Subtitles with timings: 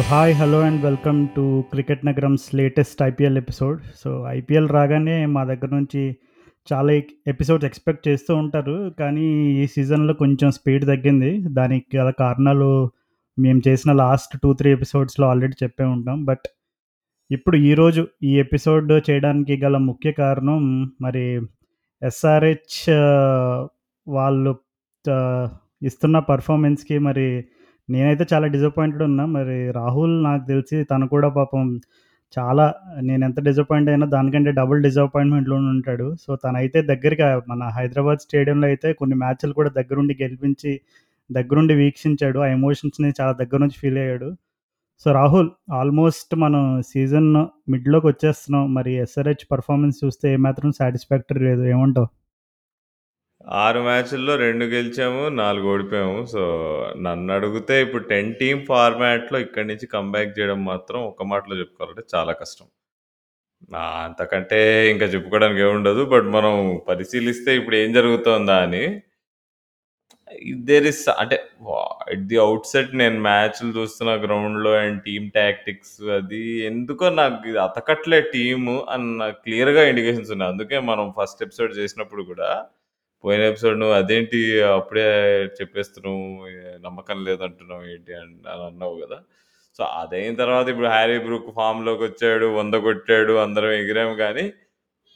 [0.00, 5.44] So hi hello and welcome to cricket నగరంస్ latest IPL episode so IPL రాగానే మా
[5.44, 6.16] దగ్గర నుంచి
[6.72, 6.92] చాలా
[7.26, 8.94] ఎపిసోడ్స్ ఎక్స్పెక్ట్ చేస్తూ ఉంటారు.
[8.98, 11.44] కానీ ఈ సీజన్లో కొంచెం స్పీడ్ తగ్గింది.
[11.48, 12.90] దానికి గల కారణాలు
[13.38, 16.24] మేము చేసిన లాస్ట్ టూ త్రీ ఎపిసోడ్స్లో ఆల్రెడీ చెప్పే ఉంటాం.
[16.24, 16.48] బట్
[17.30, 21.40] ఇప్పుడు ఈరోజు ఈ ఎపిసోడ్ చేయడానికి గల ముఖ్య కారణం మరి
[22.02, 22.90] ఎస్ఆర్హెచ్
[24.08, 24.56] వాళ్ళు
[25.82, 27.44] ఇస్తున్న పర్ఫార్మెన్స్కి మరి
[27.90, 29.26] నేనైతే చాలా డిసప్పాయింటెడ్ ఉన్నా.
[29.26, 31.80] మరి రాహుల్ నాకు తెలిసి తను కూడా పాపం
[32.38, 36.16] చాలా నేను ఎంత డిసప్పాయింట్ అయినా దానికంటే డబుల్ డిసప్పాయింట్మెంట్లో ఉంటాడు.
[36.20, 40.80] సో తనైతే దగ్గరగా మన హైదరాబాద్ స్టేడియంలో అయితే కొన్ని మ్యాచ్లు కూడా దగ్గరుండి గెలిపించి
[41.32, 42.38] దగ్గరుండి వీక్షించాడు.
[42.38, 44.36] ఆ ఎమోషన్స్ని చాలా దగ్గర నుంచి ఫీల్ అయ్యాడు.
[45.04, 47.34] సో రాహుల్ ఆల్మోస్ట్ మనం సీజన్
[47.70, 48.74] మిడ్లోకి వచ్చేస్తున్నాం.
[48.74, 51.64] మరి ఎస్ఆర్హెచ్ పర్ఫార్మెన్స్ చూస్తే ఏమాత్రం సాటిస్ఫాక్టరీ లేదు.
[51.64, 52.19] ఏమంటావు?
[53.40, 56.26] ఆరు మ్యాచ్ల్లో రెండు గెలిచాము నాలుగు ఓడిపోయాము.
[56.26, 56.42] సో
[56.96, 62.32] నన్ను అడిగితే ఇప్పుడు టెన్ టీమ్ ఫార్మాట్లో ఇక్కడి నుంచి కంబ్యాక్ చేయడం మాత్రం ఒక మాటలో చెప్పుకోవాలంటే చాలా
[62.32, 62.66] కష్టం.
[64.04, 66.54] అంతకంటే ఇంకా చెప్పుకోవడానికి ఏముండదు బట్ మనం
[66.88, 68.84] పరిశీలిస్తే ఇప్పుడు ఏం జరుగుతోందా అని.
[70.68, 71.36] దేర్ ఇస్ అంటే
[72.12, 77.58] ఎట్ ది అవుట్ సెట్ నేను మ్యాచ్లు చూస్తున్న గ్రౌండ్లో అండ్ టీమ్ టాక్టిక్స్ అది ఎందుకో నాకు ఇది
[77.58, 78.74] అతకట్లే టీము
[79.20, 80.52] నాకు క్లియర్గా ఇండికేషన్స్ ఉన్నాయి.
[80.52, 82.50] అందుకే మనం ఫస్ట్ ఎపిసోడ్ చేసినప్పుడు కూడా
[83.24, 85.06] పోయిన ఎపిసోడ్ నువ్వు అదేంటి అప్పుడే
[85.60, 86.22] చెప్పేస్తున్నావు?
[86.86, 89.18] నమ్మకం లేదంటున్నావు ఏంటి అని అని అన్నావు కదా.
[89.78, 94.52] సో అదైన తర్వాత ఇప్పుడు హ్యారీ బ్రూక్ ఫామ్లోకి వచ్చాడు వంద కొట్టాడు అందరం ఎగిరాము కానీ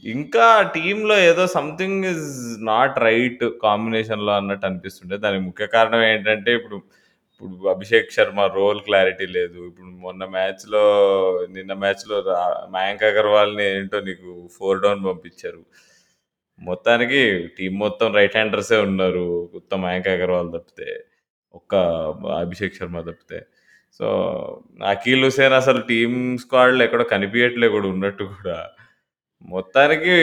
[0.05, 2.29] ఇంకా టీంలో ఏదో సంథింగ్ ఇస్
[2.65, 5.17] నాట్ రైట్ కాంబినేషన్లో అన్నట్టు అనిపిస్తుండే.
[5.17, 6.77] దానికి ముఖ్య కారణం ఏంటంటే ఇప్పుడు
[7.43, 9.59] ఇప్పుడు అభిషేక్ శర్మ రోల్ క్లారిటీ లేదు.
[9.67, 10.83] ఇప్పుడు మొన్న మ్యాచ్లో
[11.51, 12.19] నిన్న మ్యాచ్లో
[12.71, 15.63] మయాంక్ అగర్వాల్ని ఏంటో నీకు ఫోర్ డౌన్ పంపించారు.
[16.59, 17.21] మొత్తానికి
[17.59, 19.51] టీం మొత్తం రైట్ హ్యాండర్సే ఉన్నారు.
[19.55, 21.05] ఉత్తమ మయాంక్ అగర్వాల్ తప్పితే
[21.55, 21.75] ఒక్క
[22.41, 23.47] అభిషేక్ శర్మ తప్పితే.
[23.99, 24.07] సో
[24.87, 28.69] అఖిల్ హుసేన్ అసలు టీమ్ స్క్వాడ్లో ఎక్కడో కనిపించట్లే కూడా ఉన్నట్టు కూడా.
[29.45, 30.15] మొత్తానికి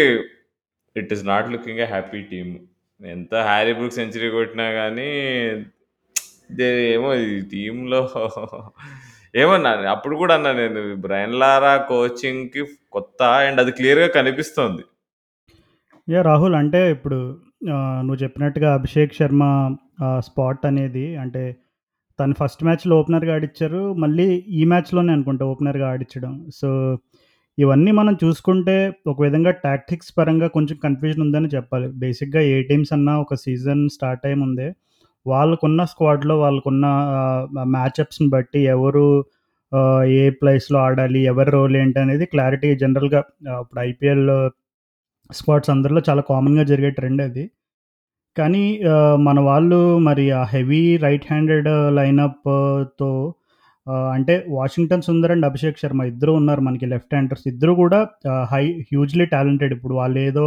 [0.97, 2.59] it is not looking a happy team
[3.05, 5.11] ఎంత హ్యారీ బ్రూక్ సెంచరీ కొట్టినా కానీ
[6.61, 8.01] ఏమో ఈ టీంలో
[9.35, 14.83] ఏమన్నా అప్పుడు కూడా అన్నా నేను బ్రైన్ లారా కోచింగ్కి కొత్త అండ్ అది క్లియర్గా కనిపిస్తోంది.
[16.11, 17.17] యా రాహుల్ అంటే ఇప్పుడు
[17.69, 19.43] ఆ, నువ్వు చెప్పినట్టుగా అభిషేక్ శర్మ
[20.25, 21.43] స్పాట్ అనేది అంటే
[22.19, 26.69] తను ఫస్ట్ మ్యాచ్లో ఓపెనర్గా ఆడిచ్చారు మళ్ళీ ఈ మ్యాచ్లోనే అనుకుంటా ఓపెనర్గా ఆడించడం సో
[27.57, 28.75] ఇవన్నీ మనం చూసుకుంటే
[29.07, 31.87] ఒక విధంగా టాక్టిక్స్ పరంగా కొంచెం కన్ఫ్యూజన్ ఉందని చెప్పాలి.
[32.01, 34.67] బేసిక్గా ఏ టీమ్స్ అన్నా ఒక సీజన్ స్టార్ట్ అయ్యే ముందే
[35.25, 36.85] వాళ్ళకున్న స్క్వాడ్లో వాళ్ళకున్న
[37.73, 39.05] మ్యాచప్స్ని బట్టి ఎవరు
[39.71, 39.81] ఆ,
[40.15, 43.19] ఏ ప్లేస్లో ఆడాలి ఎవరి రోల్ ఏంటి అనేది క్లారిటీ జనరల్గా
[43.61, 44.25] ఇప్పుడు ఐపీఎల్
[45.39, 47.43] స్క్వాడ్స్ అందరిలో చాలా కామన్గా జరిగే ట్రెండ్ అది.
[48.37, 48.63] కానీ
[49.27, 53.11] మన వాళ్ళు మరి ఆ హెవీ రైట్ హ్యాండెడ్ లైనప్తో
[54.15, 57.99] అంటే వాషింగ్టన్ సుందర్ అండ్ అభిషేక్ శర్మ ఇద్దరు ఉన్నారు మనకి లెఫ్ట్ హ్యాండర్స్ ఇద్దరు కూడా
[58.51, 60.45] హై హ్యూజ్లీ టాలెంటెడ్ ఇప్పుడు వాళ్ళు ఏదో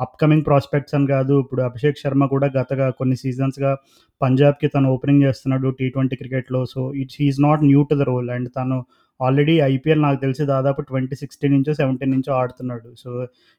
[0.00, 1.34] అప్కమింగ్ ప్రాస్పెక్ట్స్ అని కాదు.
[1.44, 3.72] ఇప్పుడు అభిషేక్ శర్మ కూడా గతగా కొన్ని సీజన్స్గా
[4.20, 8.30] పంజాబ్కి తను ఓపెనింగ్ చేస్తున్నాడు టీ ట్వంటీ క్రికెట్లో so it's he's not new to the role
[8.36, 8.78] and తను
[9.26, 12.88] ఆల్రెడీ ఐపీఎల్ నాకు తెలిసి దాదాపు ట్వంటీ సిక్స్టీన్ నుంచో సెవెంటీన్ నుంచో ఆడుతున్నాడు.
[13.02, 13.10] So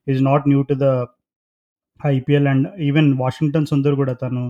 [0.08, 0.90] is not new to the
[2.00, 4.44] IPL and even Washington Sundar కూడా తను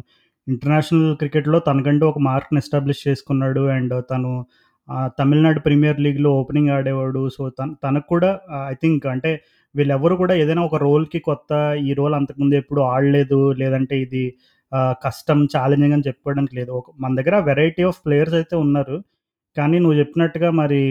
[0.48, 3.64] ఇంటర్నేషనల్ క్రికెట్లో తనకంటూ ఒక మార్క్ని ఎస్టాబ్లిష్ చేసుకున్నాడు.
[3.78, 4.32] అండ్ తను
[5.20, 7.24] తమిళనాడు ప్రీమియర్ లీగ్లో ఓపెనింగ్ ఆడేవాడు.
[7.36, 8.30] సో తన తనకు కూడా
[8.72, 9.32] ఐ థింక్ అంటే
[9.76, 11.52] వీళ్ళెవరు కూడా ఏదైనా ఒక రోల్కి కొత్త
[11.90, 13.40] ఈ రోల్ అంతకుముందు ఎప్పుడు ఆడలేదు.
[13.62, 14.24] లేదంటే ఇది
[15.06, 16.72] కష్టం ఛాలెంజింగ్ అని చెప్పుకోవడానికి లేదు.
[16.80, 18.98] ఒక మన దగ్గర వెరైటీ ఆఫ్ ప్లేయర్స్ అయితే ఉన్నారు.
[19.58, 20.82] కానీ నువ్వు చెప్పినట్టుగా మరి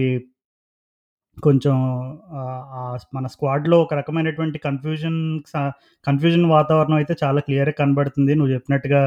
[1.39, 1.77] కొంచెం
[3.17, 5.19] మన స్క్వాడ్లో ఒక రకమైనటువంటి కన్ఫ్యూజన్
[6.05, 8.33] కన్ఫ్యూజన్ వాతావరణం అయితే చాలా క్లియర్గా కనబడుతుంది.
[8.35, 9.03] నువ్వు చెప్పినట్టుగా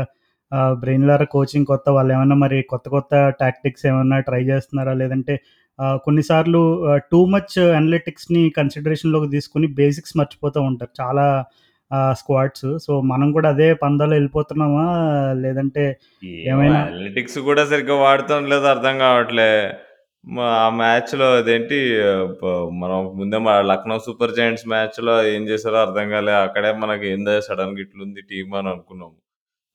[0.81, 4.93] బ్రెయిన్లార కోచింగ్ కొత్త వాళ్ళు ఏమైనా మరి కొత్త కొత్త టాక్టిక్స్ ఏమైనా ట్రై చేస్తున్నారా?
[4.93, 5.35] లేదంటే
[6.05, 6.61] కొన్నిసార్లు
[7.11, 10.91] టూ మచ్ అనలిటిక్స్ని కన్సిడరేషన్లోకి తీసుకుని బేసిక్స్ మర్చిపోతూ ఉంటారు.
[11.01, 11.25] చాలా
[12.11, 12.79] స్క్వాడ్స్.
[12.79, 14.85] సో మనం కూడా అదే పందాలో వెళ్ళిపోతున్నామా?
[15.33, 19.73] లేదంటే ఏమైనా అనలిటిక్స్ కూడా సరిగ్గా వాడతాం లేదో అర్థం కావట్లే.
[20.25, 25.75] మా ఆ మ్యాచ్లో అదేంటి ఆ, ప- మనం ముందే మా లక్నో సూపర్ జైంట్స్ మ్యాచ్లో ఏం చేశారో
[25.75, 26.31] అర్థం కాలే.
[26.31, 29.11] అక్కడే మనకి ఏందో సడన్గా ఇట్లుంది టీం అని అనుకున్నాం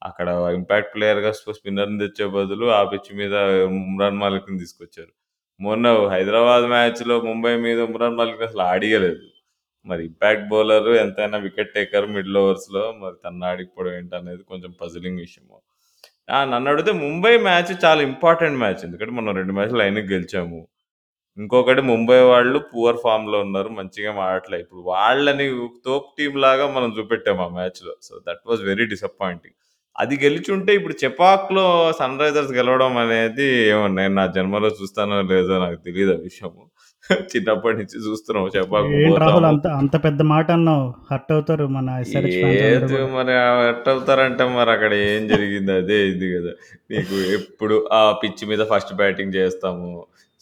[0.02, 3.34] అక్కడ ఇంపాక్ట్ ప్లేయర్గా స్పిన్నర్ని తెచ్చే బదులు ఆ పిచ్ మీద
[3.64, 5.12] ఉమ్రాన్ మాలిక్ని తీసుకొచ్చారు.
[5.60, 9.16] మొన్న హైదరాబాద్ మ్యాచ్లో ముంబై మీద ఉమ్రాన్ మాలిక్ అసలు ఆడియలేదు.
[9.88, 15.56] మరి బ్యాట్ బౌలర్ ఎంతైనా వికెట్ టేకర్ మిడిల్ ఓవర్స్లో మరి తను ఆడిపోవడం ఏంటనేది కొంచెం పజిలింగ్ విషయము.
[16.52, 18.82] నన్ను అడిగితే ముంబై మ్యాచ్ చాలా ఇంపార్టెంట్ మ్యాచ్.
[18.86, 20.60] ఎందుకంటే మనం రెండు మ్యాచ్లు లైన్కి గెలిచాము.
[21.38, 24.58] ఇంకొకటి ముంబై వాళ్ళు పువర్ ఫామ్లో ఉన్నారు మంచిగా ఆడట్లే.
[24.64, 25.46] ఇప్పుడు వాళ్ళని
[25.86, 27.94] తోప్ టీం లాగా మనం చూపెట్టాము ఆ మ్యాచ్లో.
[28.08, 29.56] So that was very disappointing
[29.96, 31.66] అది గెలిచుంటే ఇప్పుడు చెపాక్‌లో
[32.00, 36.62] సన్ రైజర్స్ గెలవడం అనేది ఏమో నేను నా జన్మలో చూస్తానో లేదో నాకు తెలియదు ఆ విషయము.
[37.32, 38.44] చిన్నప్పటి నుంచి చూస్తున్నాం
[39.04, 39.50] పోతాము.
[39.50, 40.86] అంత అంత పెద్ద మాట అన్నావు.
[41.08, 41.88] హర్ట్ అవుతారు మన.
[43.14, 43.32] మరి
[43.68, 46.52] ఎట్ట అవుతారంటే మరి అక్కడ ఏం జరిగింది అదే ఇది గదా!
[46.92, 49.90] నీకు ఎప్పుడు ఆ పిచ్ మీద ఫస్ట్ బ్యాటింగ్ చేస్తాము.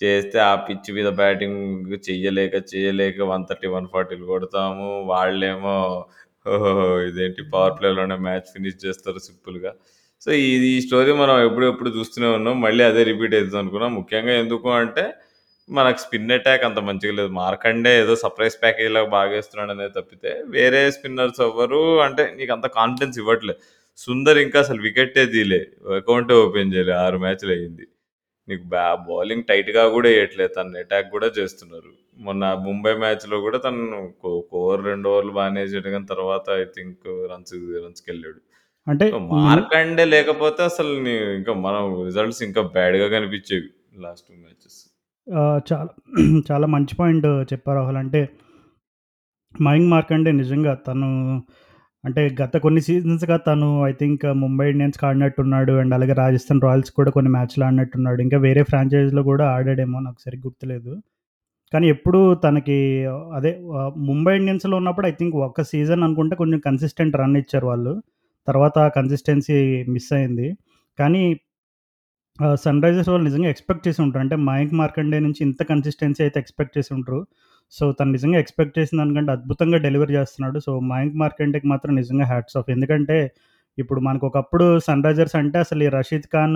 [0.00, 1.60] చేస్తే ఆ పిచ్ మీద బ్యాటింగ్
[2.06, 4.88] చెయ్యలేక, చేయలేక 130, 140లు కొడతాము.
[5.12, 5.76] వాళ్ళేమో!
[7.08, 9.72] ఇదేంటి పవర్ ప్లేలోనే మ్యాచ్ ఫినిష్ చేస్తారు సింపుల్‌గా.
[10.22, 12.56] సో, ఇది ఈ స్టోరీ మనం ఎప్పుడెప్పుడు చూస్తూనే ఉన్నాం.
[12.62, 13.92] మళ్ళీ అదే రిపీట్ అయితది అనుకున్నాం.
[13.98, 15.04] ముఖ్యంగా ఎందుకు అంటే
[15.68, 17.30] మనకు స్పిన్ అటాక్ అంత మంచిగా లేదు.
[17.38, 23.54] మార్కండే ఏదో సర్ప్రైజ్ ప్యాకేజ్‌లాగా బాగేస్తున్నాడనే తప్పితే వేరే స్పిన్నర్స్ ఎవ్వరు అంటే నీకంత కాన్ఫిడెన్స్ ఇవ్వట్లే.
[23.98, 25.60] సుందర్ ఇంకా అసలు వికెట్టే తీయలే.
[25.96, 26.94] అకౌంటే ఓపెన్ చేయలే.
[27.00, 27.84] 6 మ్యాచ్‌లు అయింది.
[28.48, 30.52] నీకు బ్యా బౌలింగ్ టైట్‌గా గూడా ఎయట్లేదు.
[30.56, 31.92] తనని అటాక్ గూడా చేస్తున్నారు.
[32.18, 34.00] మొన్న ముంబై మ్యాచ్‌లో గూడా తను
[34.54, 37.02] ఓవర్, 2 ఓవర్లు బానే ఏసాడు గానీ తర్వాత ఐ థింక్
[37.32, 37.54] రన్స్
[37.84, 38.40] రన్స్‌కెళ్ళాడు.
[38.86, 40.92] అంటే సో, ముం మార్కండే లేకపోతే అసలు
[41.38, 43.70] ఇంకా మనం రిజల్ట్స్ ఇంకా బ్యాడ్‌గా కనిపించేవి
[44.06, 44.80] లాస్ట్ 2 మ్యాచెస్.
[45.66, 45.90] చాలా
[46.48, 47.98] చాలా మంచి పాయింట్ చెప్పారు రాహుల్.
[48.02, 48.20] అంటే
[49.54, 51.08] మయాంక్ మార్కండే నిజంగా తను
[52.04, 55.72] అంటే గత కొన్ని సీజన్స్‌గా తను ఐ థింక్ ముంబై ఇండియన్స్‌కి ఆడినట్టున్నాడు.
[55.82, 58.20] అండ్ అలాగే రాజస్థాన్ రాయల్స్ కూడా కొన్ని మ్యాచ్‌లు ఆడినట్టున్నాడు.
[58.26, 60.92] ఇంకా వేరే ఫ్రాంచైజీలో కూడా ఆడాడేమో నాకు సరిగ్గా గుర్తులేదు.
[61.72, 62.78] కానీ ఎప్పుడూ తనకి
[63.38, 63.52] అదే
[64.10, 67.94] ముంబై ఇండియన్స్‌లో ఉన్నప్పుడు ఐ థింక్ ఒక్క సీజన్ అనుకుంటే కొంచెం కన్సిస్టెంట్ రన్ ఇచ్చారు వాళ్ళు.
[68.48, 69.58] తర్వాత కన్సిస్టెన్సీ
[69.94, 70.48] మిస్ అయింది.
[70.98, 71.22] కానీ
[72.62, 74.22] సన్ రైజర్స్ వాళ్ళు నిజంగా ఎక్స్‌పెక్ట్ చేసి ఉంటారు.
[74.24, 77.20] అంటే మయాంక్ మార్కండే నుంచి ఇంత కన్సిస్టెన్సీ అయితే ఎక్స్‌పెక్ట్ చేసి ఉంటారు
[77.72, 80.58] సో, తను నిజంగా ఎక్స్‌పెక్ట్ చేసిన దానికంటే అద్భుతంగా డెలివరీ చేస్తున్నాడు.
[80.66, 82.68] సో, మయాంక్ మార్కండేకి మాత్రం నిజంగా హ్యాట్స్ ఆఫ్.
[82.70, 83.16] ఎందుకంటే
[83.78, 86.54] ఇప్పుడు మనకు ఒకప్పుడు సన్ రైజర్స్ అంటే అసలు ఈ రషీద్ ఖాన్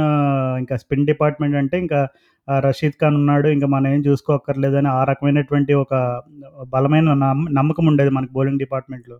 [0.61, 2.01] ఇంకా స్పిన్ డిపార్ట్‌మెంట్ అంటే ఇంకా
[2.49, 3.49] రషీద్ ఖాన్ ఉన్నాడు.
[3.49, 5.95] ఇంకా మనం ఏం చూసుకోక్కర్లేదని ఆ రకమైనటువంటి ఒక
[6.73, 7.09] బలమైన
[7.59, 9.19] నమ్మకం ఉండేది మనకు బౌలింగ్ డిపార్ట్‌మెంట్‌లో.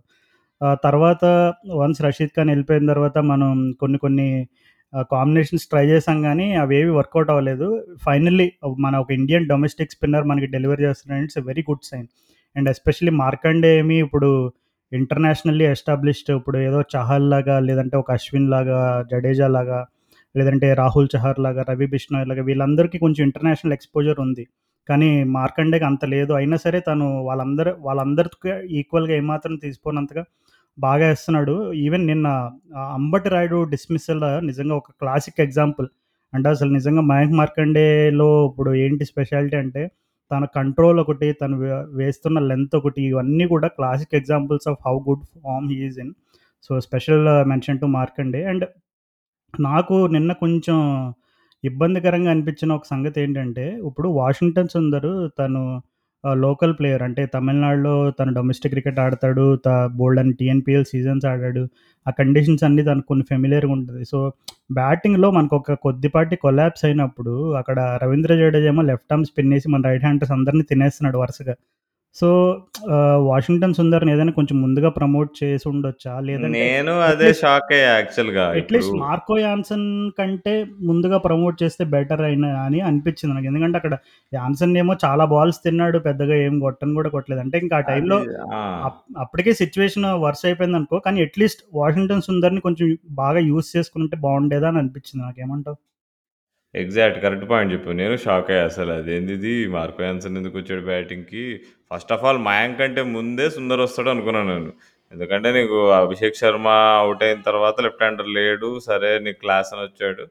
[0.83, 1.23] తర్వాత
[1.75, 4.27] వన్స్ రషీద్ ఖాన్ వెళ్ళిపోయిన తర్వాత మనం కొన్ని కొన్ని
[5.11, 6.17] కాంబినేషన్స్ ట్రై చేసాం
[6.61, 7.67] అవి ఏమీ వర్కౌట్ అవ్వలేదు.
[8.05, 8.47] ఫైనల్లీ
[8.79, 12.07] మన ఒక ఇండియన్ డొమెస్టిక్ స్పిన్నర్ మనకి డెలివరీ చేస్తున్నాడు it's very good sign.
[12.55, 14.29] And especially Markande ఏమి ఇప్పుడు
[14.91, 18.79] ఇంటర్నేషనల్లీ ఎస్టాబ్లిష్డ్ ఇప్పుడు ఏదో చహల్ లాగా లేదంటే ఒక అశ్విన్ లాగా,
[19.11, 19.79] జడేజా లాగా
[20.35, 24.43] లేదంటే రాహుల్ చహర్ లాగా, రవి బిష్ణోయ్ లాగా వీళ్ళందరికీ కొంచెం ఇంటర్నేషనల్ ఎక్స్‌పోజర్ ఉంది.
[24.89, 26.33] కానీ మార్కండేకి అంత లేదు.
[26.33, 30.23] అయినా సరే తను వాళ్ళందరూ వాళ్ళందరికీ ఈక్వల్‌గా ఏమాత్రం తీసుకోనంతగా
[30.79, 32.51] బాగా వేస్తున్నాడు ఈవెన్ నిన్న
[32.93, 35.87] అంబటి రాయుడు డిస్మిస్సల్ నిజంగా ఒక క్లాసిక్ ఎగ్జాంపుల్.
[36.33, 39.91] అంటే అసలు నిజంగా మయాంక్ మార్కండేలో ఇప్పుడు ఏంటి స్పెషాలిటీ అంటే
[40.31, 45.25] తన కంట్రోల్ ఒకటి, తను వే వేస్తున్న లెంత్ ఒకటి ఇవన్నీ కూడా classic examples of how good
[45.43, 46.13] form he's in.
[46.63, 48.43] So, special mention to Markande.
[48.43, 48.67] And
[49.59, 51.13] నాకు నిన్న కొంచెం
[51.63, 55.81] ఇబ్బందికరంగా అనిపించిన ఒక సంగతి ఏంటంటే, ఇప్పుడు వాషింగ్టన్ సుందరు తను
[56.43, 59.45] లోకల్ ప్లేయర్ అంటే తమిళనాడులో తను డొమెస్టిక్ క్రికెట్ ఆడతాడు.
[59.65, 59.69] త
[60.21, 61.63] అండ్ టిఎన్పిఎల్ సీజన్స్ ఆడాడు.
[62.05, 64.19] ఆ కండిషన్స్ అన్నీ తనకు కొన్ని ఫెమిలియర్‌గా ఉంటుంది సో,
[64.71, 70.05] బ్యాటింగ్‌లో మనకొక కొద్దిపాటి కొలాబ్స్ అయినప్పుడు అక్కడ రవీంద్ర జడేజా ఏమో లెఫ్ట్ ఆర్మ్ స్పిన్ వేసి మన రైట్
[70.05, 71.55] హ్యాండర్స్ అందరిని తినేస్తున్నాడు వరుసగా.
[72.15, 72.27] సో,
[72.93, 76.13] ఆహ్, వాషింగ్టన్ సుందర్‌ని ఏదైనా కొంచెం ముందుగా ప్రమోట్ చేసుండొచ్చా?
[76.27, 78.45] లేదంటే నేను అదే అట్‌లీస్ట్ షాక్ అయ్యా యాక్చువల్‌గా.
[78.51, 79.85] ఇప్పుడు అట్‌లీస్ట్ మార్కో యాన్సన్
[80.17, 80.53] కంటే
[80.89, 83.47] ముందుగా ప్రమోట్ చేస్తే బెటర్ అయిన అని అనిపించింది నాకు.
[83.51, 83.95] ఎందుకంటే అక్కడ
[84.31, 85.99] యాన్సన్ ఏమో చాలా బాల్స్ తిన్నాడు.
[86.07, 87.43] పెద్దగా ఏం కొట్టను కూడా కొట్టలేదు.
[87.45, 88.17] అంటే ఇంకా ఆ అది టైంలో
[88.51, 88.61] ఆ!
[88.81, 90.99] అప్ అప్పటికే సిట్యుయేషన్ వరస్ట్ అయిపోయిందనుకో.
[91.07, 95.23] కానీ అట్‌లీస్ట్ వాషింగ్టన్ సుందర్‌ని కొంచెం బాగా యూజ్ చేసుకుంటే బావుండేదా అని అనిపించింది.
[95.27, 95.77] నాకేమంటావు?
[96.75, 97.17] ఎగ్జాక్ట్.
[97.23, 97.95] కరెక్ట్ పాయింట్ చెప్పావు.
[98.01, 98.91] నేను షాక్ అయ్యా అసలు.
[98.99, 101.43] అదేందిది మార్కో యాన్సన్ ఎందుకొచ్చాడు బ్యాటింగ్‌కి?
[101.91, 104.71] ఫస్ట్ ఆఫ్ ఆల్ మయాంక్ కంటే ముందే సుందర్ వస్తాడు అనుకున్నాను నేను.
[105.11, 106.67] ఎందుకంటే నీకు అభిషేక్ శర్మ
[107.07, 108.69] ఔట్ అయిన తర్వాత లెఫ్ట్ హ్యాండర్ లేడు.
[108.87, 110.25] సరే నీకు క్లాసన్ వచ్చాడు.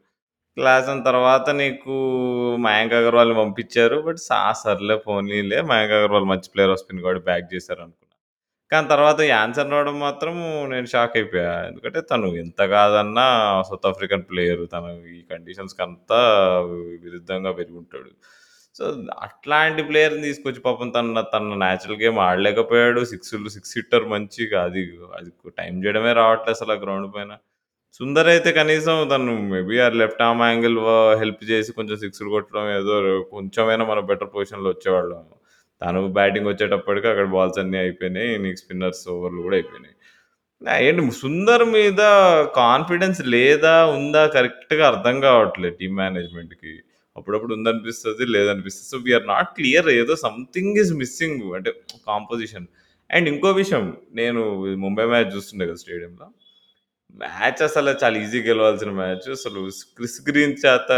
[0.57, 1.97] క్లాసన్ తర్వాత నీకు
[2.67, 3.99] మయాంక్ అగర్వాల్‌ని పంపించారు.
[4.09, 7.83] బట్ సా సర్లే పోనీలే మయాంక్ అగర్వాల్ మంచి ప్లేయర్ ఆఫ్ స్పిన్ కాబట్టి బ్యాక్ చేశారు
[8.73, 10.35] కానీ తర్వాత యాన్సర్ రావడం మాత్రం
[10.73, 11.53] నేను షాక్ అయిపోయా.
[11.69, 13.25] ఎందుకంటే తను ఎంత కాదన్నా
[13.69, 14.63] సౌత్ ఆఫ్రికన్ ప్లేయర్.
[14.75, 16.21] తను ఈ కండిషన్స్‌కంతా
[17.05, 18.11] విరుద్ధంగా పెరిగుంటాడు.
[18.77, 18.85] సో,
[19.27, 23.01] అట్లాంటి ప్లేయర్‌ని తీసుకొచ్చి పాపం తన తన నేచురల్ గేమ్ ఆడలేకపోయాడు.
[23.13, 24.83] సిక్స్‌లు సిక్స్ హిట్టర్ మంచిగా అది
[25.19, 27.33] అది టైమ్ చేయడమే రావట్లేదు అసలు ఆ గ్రౌండ్ పైన.
[28.01, 30.91] సుందర్ అయితే కనీసం తను మేబీ ఆ లెఫ్ట్ ఆర్మ్ యాంగిల్ వ
[31.23, 32.97] హెల్ప్ చేసి కొంచెం సిక్స్‌లు కొట్టడం ఏదో
[33.35, 35.23] కొంచెమైనా మనం బెటర్ పొజిషన్‌లో వచ్చేవాళ్ళం.
[35.83, 38.33] తను బ్యాటింగ్ వచ్చేటప్పటికి అక్కడ బాల్స్ అన్నీ అయిపోయినాయి.
[38.39, 39.95] నీకు స్పిన్నర్స్ ఓవర్‌లు కూడా అయిపోయినాయి.
[40.83, 42.03] ఏంటి సుందర్ మీద
[42.59, 43.75] కాన్ఫిడెన్స్ లేదా?
[43.97, 44.23] ఉందా?
[44.29, 46.75] కరెక్ట్‌గా అర్థం కావట్లేదు టీమ్ మేనేజ్‌మెంట్‌కి.
[47.17, 51.71] అప్పుడప్పుడు ఉందనిపిస్తుంది లేదనిపిస్తుంది so, we are not clear ఏదో సంథింగ్ ఈస్ మిస్సింగ్ అంటే
[52.09, 52.69] కాంపోజిషన్.
[53.11, 53.85] అండ్ ఇంకో విషయం
[54.15, 54.43] నేను
[54.79, 56.27] ముంబై మ్యాచ్ చూస్తుండే కదా స్టేడియంలో.
[57.19, 59.27] మ్యాచ్ అసలు చాలా ఈజీగా గెలవాల్సిన మ్యాచ్.
[59.31, 59.61] అసలు
[59.97, 60.91] క్రిస్ గ్రీన్ చేత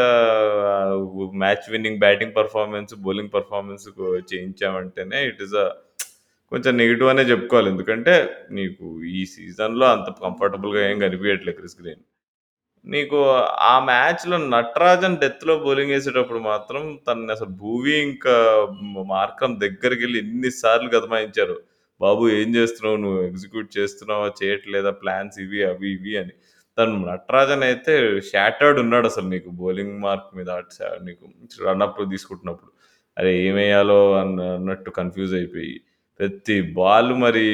[1.42, 3.86] match winning batting performance, bowling performance
[4.32, 5.66] చేయించామంటేనే it is a
[6.52, 7.68] కొంచెం నెగెటివ్ అనే చెప్పుకోవాలి.
[7.70, 8.14] ఎందుకంటే
[8.52, 12.02] నీకు ఈ సీజన్‌లో అంత కంఫర్టబుల్‌గా ఏం కనిపించట్లేదు క్రిస్ గ్రీన్.
[12.86, 13.18] నీకు
[13.66, 18.34] ఆ మ్యాచ్‌లో నటరాజన్ డెత్‌లో బౌలింగ్ ఏసేటప్పుడు మాత్రం తననసలు భువీ ఇంకా
[19.14, 21.56] మార్కం దగ్గరికెళ్ళి ఎన్ని సార్లు గతమాయించారు
[22.02, 24.28] బాబు ఏం చేస్తున్నావు నువ్వు ఎగ్జిక్యూట్ చేస్తున్నావా?
[24.40, 24.92] చేయట్లేదా?
[25.02, 26.34] ప్లాన్స్ ఇవి, అవి, ఇవి అని.
[26.78, 27.94] తను నటరాజన్ అయితే
[28.28, 30.50] షాటర్డ్ ఉన్నాడు అసలు నీకు బౌలింగ్ మార్క్ మీద
[31.04, 31.24] నీకు
[31.66, 32.70] రన్అప్ తీసుకుంటున్నప్పుడు.
[33.16, 33.32] అరే!
[33.46, 35.74] ఏమేయాలో అన్న అన్నట్టు కన్‌ఫ్యూజ్ అయిపోయి,
[36.20, 37.44] ప్రతి బాల్ మరి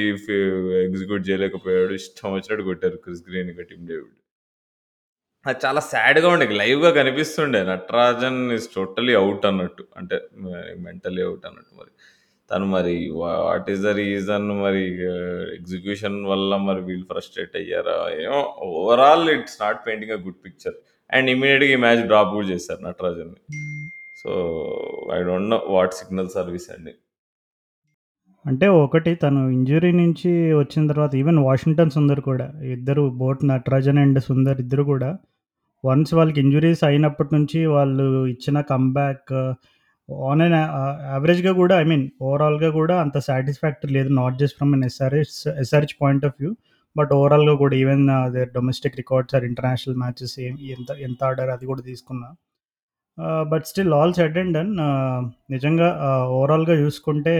[0.84, 1.92] ఎగ్జిక్యూట్ చేయలేకపోయాడు.
[2.02, 4.14] ఇష్టం వచ్చినట్టు కొట్టారు క్రిస్ గ్రీన్, ఇంకా డేవిడ్.
[5.46, 7.58] అది చాలా సాడ్‌గా ఉండే లైవ్‌గా కనిపిస్తుండే.
[7.68, 9.84] నటరాజన్ ఈస్ టోటలీ అవుట్ అన్నట్టు.
[9.96, 10.16] అంటే
[10.86, 11.92] మెంటల్లీ అవుట్ అన్నట్టు మరి.
[12.50, 14.82] తను మరి వాట్ ఈస్ ద రీజన్ మరి
[15.54, 18.22] ఎగ్జిక్యూషన్ వల్ల మరి వీళ్ళు ఫ్రస్ట్రేట్ అయ్యారా?
[18.22, 20.74] ఏమో overall it's not painting a good picture.
[21.10, 23.56] And ఇమీడియట్గా ఈ మ్యాచ్ డ్రాప్ కూడా చేశారు నటరాజన్‌ని.
[24.16, 24.30] So,
[25.14, 26.94] I don't know what signal service అండి.
[28.46, 34.22] అంటే ఒకటి తను ఇంజురీ నుంచి వచ్చిన తర్వాత ఈవెన్ వాషింగ్టన్ సుందర్ కూడా ఇద్దరు బోట్ నటరాజన్ అండ్
[34.22, 35.18] సుందర్ ఇద్దరు కూడా
[35.84, 39.54] వన్స్ వాళ్ళకి ఇంజురీస్ అయినప్పటి నుంచి వాళ్ళు ఇచ్చిన కమ్‌బ్యాక్
[40.08, 40.56] ఆన్ అండ్
[41.08, 44.10] యావరేజ్‌గా కూడా ఐ మీన్ ఓవరాల్‌గా కూడా అంత సాటిస్ఫాక్టరీ లేదు.
[44.20, 45.34] Not just from N SRH
[45.64, 46.50] SRH point of view.
[46.96, 48.04] But ఓవరాల్‌గా కూడా even
[48.36, 52.28] there domestic records are international matches ఏం ఎంత ఎంత ఆర్డర్ అది కూడా తీసుకున్నా.
[53.46, 54.72] But still all said and done
[55.50, 57.36] నిజంగా uh, ఓవరాల్‌గా చూసుకుంటే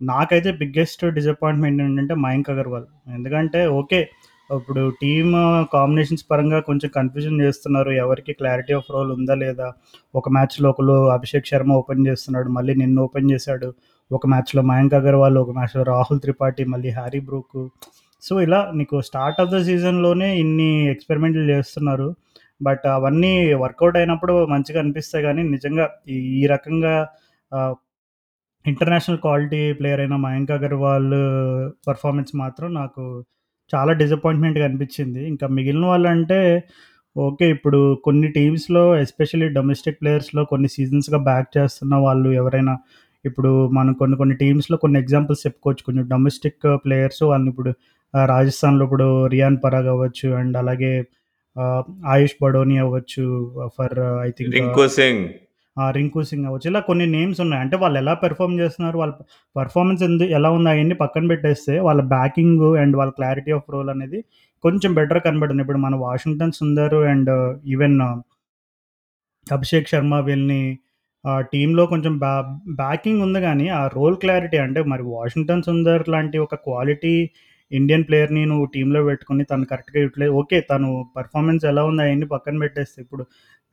[0.00, 2.86] నాకైతే బిగ్గెస్ట్ డిసప్పాయింట్‌మెంట్ ఏంటంటే మయాంక్ అగర్వాల్.
[3.16, 4.00] ఎందుకంటే ఓకే.
[4.50, 5.32] ఇప్పుడు టీమ్
[5.72, 7.90] కాంబినేషన్స్ పరంగా కొంచెం కన్‌ఫ్యూజన్ చేస్తున్నారు.
[7.98, 9.66] ఎవరికి క్లారిటీ ఆఫ్ రోల్ ఉందా లేదా?
[10.14, 12.48] ఒక మ్యాచ్‌లో ఒకరు అభిషేక్ శర్మ ఓపెన్ చేస్తున్నాడు.
[12.48, 13.68] మళ్ళీ నిన్న ఓపెన్ చేశాడు.
[14.10, 17.58] ఒక మ్యాచ్‌లో మయాంక్ అగర్వాల్, ఒక మ్యాచ్‌లో రాహుల్ త్రిపాఠి, మళ్ళీ హ్యారీ బ్రూక్.
[18.22, 22.08] సో, ఇలా నీకు స్టార్ట్ ఆఫ్ ద సీజన్‌లోనే ఇన్ని ఎక్స్‌పెరిమెంట్‌లు చేస్తున్నారు.
[22.60, 25.84] బట్ అవన్నీ వర్కౌట్ అయినప్పుడు మంచిగా అనిపిస్తాయి కానీ నిజంగా
[26.38, 26.94] ఈ రకంగా
[28.64, 31.12] ఇంటర్నేషనల్ క్వాలిటీ ప్లేయర్ అయిన మయాంక్ అగర్వాల్
[31.88, 33.04] పర్ఫార్మెన్స్ మాత్రం నాకు
[33.70, 35.20] చాలా డిసప్పాయింట్‌మెంట్‌గా అనిపించింది.
[35.28, 36.40] ఇంకా మిగిలిన వాళ్ళంటే
[37.16, 37.46] ఓకే.
[37.50, 42.74] ఇప్పుడు కొన్ని టీమ్స్‌లో ఎస్పెషల్లీ డొమెస్టిక్ ప్లేయర్స్‌లో కొన్ని సీజన్స్‌గా బ్యాక్ చేస్తున్న వాళ్ళు ఎవరైనా
[43.24, 45.84] ఇప్పుడు మనం కొన్ని కొన్ని టీమ్స్‌లో కొన్ని ఎగ్జాంపుల్స్ చెప్పుకోవచ్చు.
[45.84, 47.70] కొంచెం డొమెస్టిక్ ప్లేయర్స్ వాళ్ళని ఇప్పుడు
[48.14, 50.92] ఆహ్, రాజస్థాన్‌లో ఇప్పుడు రియాన్ పరాగ్ అవ్వచ్చు అండ్ అలాగే
[51.56, 53.24] ఆహ్, ఆయుష్ బడోని అవ్వచ్చు
[53.76, 55.24] for I think Rinku Singh.
[55.78, 55.90] ఆ!
[55.92, 56.68] రింకు సింగ్ అవ్వచ్చు.
[56.70, 57.62] ఇలా కొన్ని నేమ్స్ ఉన్నాయి.
[57.64, 58.96] అంటే వాళ్ళు ఎలా పెర్ఫార్మ్ చేస్తున్నారు?
[58.98, 59.12] వాళ్ళ
[59.56, 60.70] పెర్ఫార్మెన్స్ ఎందు ఎలా ఉంది?
[60.72, 64.20] అయన్నీ పక్కన పెట్టేస్తే వాళ్ళ బ్యాకింగ్ అండ్ వాళ్ళ క్లారిటీ ఆఫ్ రోల్ అనేది
[64.64, 65.64] కొంచెం బెటర్ కనబడుతుంది.
[65.64, 67.32] ఇప్పుడు మన వాషింగ్టన్ సుందర్ అండ్
[67.74, 67.98] ఈవెన్
[69.46, 70.62] అభిషేక్ శర్మ వీళ్ళని
[71.24, 72.34] ఆహ్, టీమ్‌లో కొంచెం బ్యా
[72.78, 77.14] బ్యాకింగ్ ఉంది గానీ, ఆ రోల్ క్లారిటీ అంటే మరి వాషింగ్టన్ సుందర్ లాంటి ఒక క్వాలిటీ
[77.70, 80.58] ఇండియన్ ప్లేయర్‌ని నువ్వు టీమ్‌లో పెట్టుకొని తను కరెక్ట్‌గా యుటిలైజ్ ఓకే.
[80.70, 82.02] తను పర్ఫార్మెన్స్ ఎలా ఉంది?
[82.06, 83.24] అయన్నీ పక్కన పెట్టేస్తే ఇప్పుడు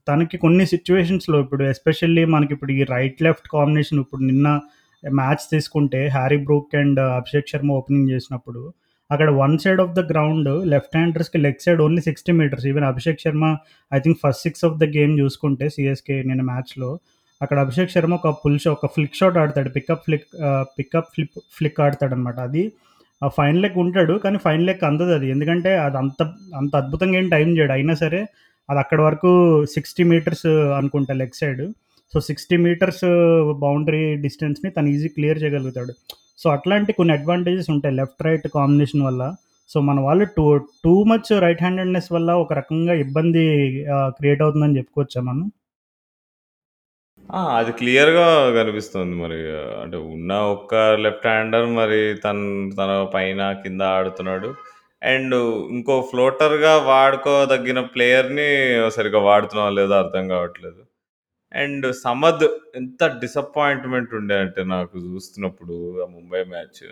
[0.07, 4.47] తనకి కొన్ని సిచ్యువేషన్స్లో ఇప్పుడు ఎస్పెషల్లీ మనకి ఇప్పుడు ఈ రైట్ లెఫ్ట్ కాంబినేషన్ ఇప్పుడు నిన్న
[5.03, 8.61] మ్యాచ్ తీసుకుంటే Harry Brook and Abhishek Sharma opening చేసినప్పుడు
[9.11, 12.65] అక్కడ one side of the ground left హ్యాండర్స్‌కి leg side only 60 meters.
[12.67, 13.45] Even Abhishek Sharma
[13.91, 16.89] I think first six of the game చూసుకుంటే CSK నిన్న మ్యాచ్‌లో
[17.41, 19.69] అక్కడ అభిషేక్ శర్మ ఒక పుల్ షో ఒక ఫ్లిక్ షాట్ ఆడతాడు.
[19.69, 20.27] Pick up flick
[20.79, 22.63] pick up flip flick ఆడతాడు అనమాట అది
[23.23, 24.13] ఆ ఫైన్ లెగ్ ఉంటాడు.
[24.13, 24.83] కానీ ఫైన్ లెగ్
[25.13, 26.21] అది ఎందుకంటే అది అంత
[26.55, 27.71] అంత అద్భుతంగా ఏం టైం చేయడు.
[27.71, 28.21] అయినా సరే
[28.69, 29.31] అది అక్కడి వరకు
[29.73, 30.47] 60 మీటర్స్
[30.79, 31.63] అనుకుంటా leg side.
[32.13, 33.03] So, 60 metres
[33.59, 35.93] boundary డిస్టెన్స్‌ని తను ఈజీ క్లియర్ చేయగలుగుతాడు.
[36.37, 39.23] సో, అట్లాంటి కొన్ని అడ్వాంటేజెస్ ఉంటాయి లెఫ్ట్ రైట్ కాంబినేషన్ వల్ల.
[39.69, 40.45] సో, మన వాళ్ళు too
[40.85, 43.43] too much right handedness వల్ల ఒక రకంగా ఇబ్బంది
[44.17, 45.45] క్రియేట్ అవుతుందని చెప్పుకోవచ్చా మనం?
[47.53, 48.25] అది క్లియర్‌గా
[48.57, 49.37] కనిపిస్తుంది మరి.
[49.81, 52.37] అంటే ఉన్న ఒక్క లెఫ్ట్ హ్యాండర్ మరి తన
[52.79, 54.49] తన పైన, కింద ఆడుతున్నాడు.
[55.05, 55.35] అండ్
[55.73, 58.47] ఇంకో ఫ్లోటర్‌గా వాడుకోదగిన ప్లేయర్‌ని
[58.95, 60.81] సరిగ్గా వాడుతున్నామో లేదో అర్థం కావట్లేదు.
[61.51, 62.45] అండ్ సమద్
[62.75, 66.83] ఎంత డిసప్పాయింట్‌మెంట్ ఉండే అంటే నాకు చూస్తున్నప్పుడు ఆ ముంబై మ్యాచ్.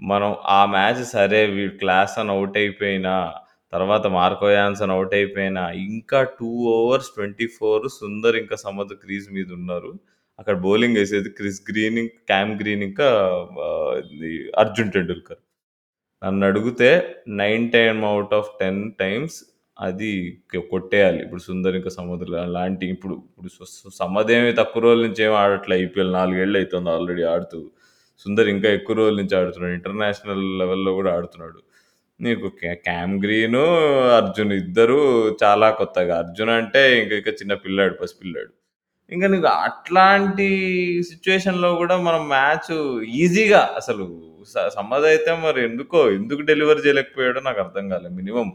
[0.00, 3.14] మనం ఆ మ్యాచ్ సరే వీడు క్లాసన్ ఔట్ అయిపోయినా,
[3.72, 7.50] తర్వాత మార్కో యాన్సన్ ఔట్ అయిపోయినా, ఇంకా 2 ఓవర్స్ 24
[8.00, 9.92] సుందర్ ఇంకా సమద్ క్రీజ్ మీద ఉన్నారు.
[10.38, 12.00] అక్కడ బౌలింగ్ వేసేది క్రిస్ గ్రీన్,
[12.30, 13.08] క్యామ్ గ్రీన్ ఇంకా
[13.68, 14.32] ఆహ్, ఇది
[14.64, 15.40] అర్జున్ టెండూల్కర్.
[16.22, 16.88] నన్ను అడిగితే
[17.40, 19.36] nine time out of 10 times
[19.76, 20.10] అది
[20.70, 21.18] కొట్టేయాలి.
[21.24, 22.22] ఇప్పుడు సుందర్ ఇంకా సమద్
[22.56, 23.90] లాంటి ఇప్పుడు ఇప్పుడు సు
[24.36, 25.76] ఏమి తక్కువ రోజుల నుంచి ఏమి ఆడట్లే.
[25.84, 27.60] ఐపీఎల్ నాలుగేళ్ళు అవుతుంది ఆల్రెడీ ఆడుతూ.
[28.26, 29.74] సుందర్ ఇంకా ఎక్కువ రోజుల నుంచి ఆడుతున్నాడు.
[29.78, 31.58] ఇంటర్నేషనల్ లెవెల్‌లో కూడా ఆడుతున్నాడు.
[32.20, 32.46] నీకు
[32.84, 33.64] క్యామ్ గ్రీను,
[34.18, 35.00] అర్జున్ ఇద్దరు
[35.42, 36.14] చాలా కొత్తగా.
[36.24, 38.52] అర్జున్ అంటే ఇంకా ఇంకా చిన్న పిల్లాడు, పసిపిల్లాడు.
[39.12, 40.46] ఇంకా నీకు అట్లాంటి
[41.08, 42.70] సిట్యుయేషన్‌లో కూడా మనం మ్యాచ్
[43.18, 44.04] ఈజీగా అసలు
[44.46, 48.08] స సమద్ అయితే మరి ఎందుకో ఎందుకు డెలివర్ చేయలేకపోయాడో నాకు అర్థం కాలే.
[48.18, 48.50] మినిమమ్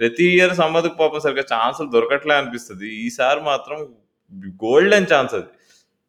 [0.00, 2.88] ప్రతి ఇయర్ సమద్‌కి పాపం సరిగ్గా ఛాన్సులు దొరకట్లే అనిపిస్తది.
[3.04, 3.78] ఈసారి మాత్రం
[4.62, 5.50] గోల్డెన్ ఛాన్స్ అది.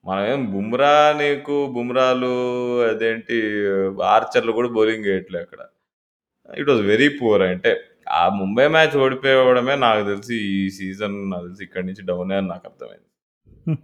[0.06, 2.34] మనమేం బుమ్రా నీకు బుమ్రాలు
[2.90, 3.38] అదేంటి
[4.16, 5.62] ఆర్చర్‌లు కూడా బౌలింగ్ వేయట్లేదు అక్కడ.
[6.50, 7.74] ఇట్ వాస్ వెరీ పూర్ అంటే
[8.20, 12.66] ఆ ముంబై మ్యాచ్ ఓడిపోవడమే నాకు తెలిసి ఈ సీజన్ నాకు తెలిసి ఇక్కడి నుంచి డౌనే అని నాకు
[12.72, 13.07] అర్థమైంది
[13.68, 13.78] హ్మ్.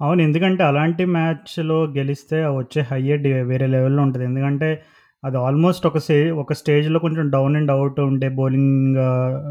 [0.00, 0.20] అవును.
[0.22, 4.24] ఎందుకంటే అలాంటి మ్యాచ్‌లో గెలిస్తే వచ్చే హయ్యే డి వేరే లెవెల్‌లో ఉంటది.
[4.30, 4.68] ఎందుకంటే
[5.22, 8.98] అది ఆల్మోస్ట్ ఒక సే ఒక స్టేజ్‌లో కొంచెం డౌన్ అండ్ అవుట్ ఉండే బౌలింగ్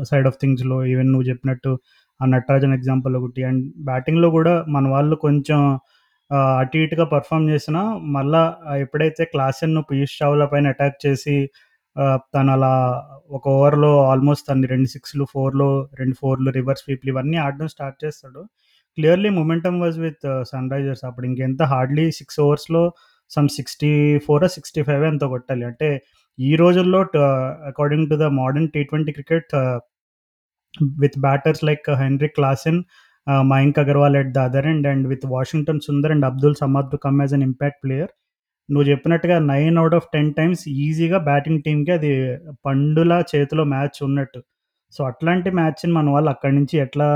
[0.09, 1.71] సైడ్ ఆఫ్ థింగ్స్‌లో ఈవెన్ నువ్వు చెప్పినట్టు
[2.19, 3.41] ఆ నటరాజన్ ఎగ్జాంపుల్ ఒకటి.
[3.49, 5.59] అండ్ బ్యాటింగ్‌లో కూడా మన వాళ్ళు కొంచెం
[6.31, 7.81] ఆహ్, అటు ఇటుగా పెర్ఫార్మ్ చేసినా
[8.15, 8.41] మళ్ళా
[8.83, 11.35] ఎప్పుడైతే క్లాసెన్‌ను పీయూష్ చావ్లా పైన అటాక్ చేసి
[11.95, 12.19] ఆహ్,
[12.55, 12.71] అలా
[13.31, 18.41] ఒక ఓవర్‌లో ఆల్మోస్ట్ తను 2 సిక్స్‌లు, 4లో 2 ఫోర్‌లు, రివర్స్ స్వీప్‌లు ఇవన్నీ ఆడడం స్టార్ట్ చేస్తాడు.
[18.97, 21.03] Clearly momentum was with Sunrisers.
[21.07, 22.83] అప్పుడు ఇంకెంత హార్డ్‌లీ సిక్స్ ఓవర్స్‌లో
[23.31, 25.63] సమ్ 64 65 ఎంతో కొట్టాలి.
[25.69, 25.89] అంటే
[26.39, 26.99] ఈ రోజుల్లో
[27.71, 29.51] according to the modern T20 cricket
[31.01, 32.79] with batters like Henry Klaasen,
[33.51, 37.35] Mayank Agarwal at the other end and with Washington Sundar and Abdul Samad come as
[37.37, 38.11] an impact player.
[38.69, 42.11] నువ్వు చెప్పినట్టుగా nine out of 10 times ఈజీగా batting టీమ్‌కి అది
[42.67, 44.39] పండుల చేతిలో match ఉన్నట్టు.
[44.95, 47.07] So, అట్లాంటి మ్యాచ్‌ని మన వాళ్ళు అక్కడి నుంచి ఎట్లా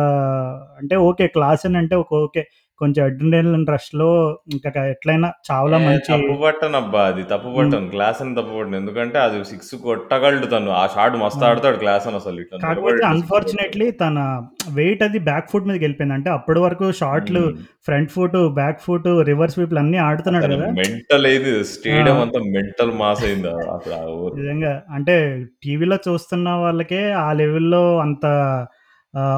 [0.78, 1.28] అంటే ఓకే.
[1.28, 2.44] క్లాసెన్ అంటే ఒక ఓకే.
[2.82, 4.10] కొంచెం అడ్రినలిన్ రష్‌లో
[4.54, 7.02] ఇంకా ఎట్లైనా చావ్లా ఏ మంచి తప్పు పట్టనబ్బా!
[7.10, 7.50] అది తప్పు.
[7.56, 7.88] పట్టను.
[7.92, 8.78] క్లాసెన్ తప్పు పట్టను.
[8.78, 10.72] ఎందుకంటే అది 6 కొట్టగలడు తను.
[10.76, 11.44] ఆ షాట్ మస్తు!
[11.50, 12.38] ఆడతాడు క్లాసెన్ అసలు.
[12.44, 13.10] ఇట్లా కాకపోతే సిక్స్.
[13.12, 14.18] అన్‌ఫార్చునేట్‌లీ తన
[14.78, 16.16] వెయిట్ అది బ్యాక్ ఫుట్ మీదకెళ్ళిపోయింది.
[16.18, 17.44] అంటే అప్పటి వరకు షాట్‌లు.
[17.88, 20.70] Front foot, back foot, reverse స్వీప్‌లు అన్నీ ఆడుతున్నాడు అసలు గదా!
[20.80, 21.54] మెంటల్ అయింది.
[21.74, 24.02] స్టేడియం అంతా మెంటల్ మాస్ అయింది అసలు.
[24.38, 24.74] నిజంగా.
[24.98, 25.16] అంటే
[25.64, 28.26] టీవీలో చూస్తున్న వాళ్ళకే ఆ లెవెల్‌లో అంత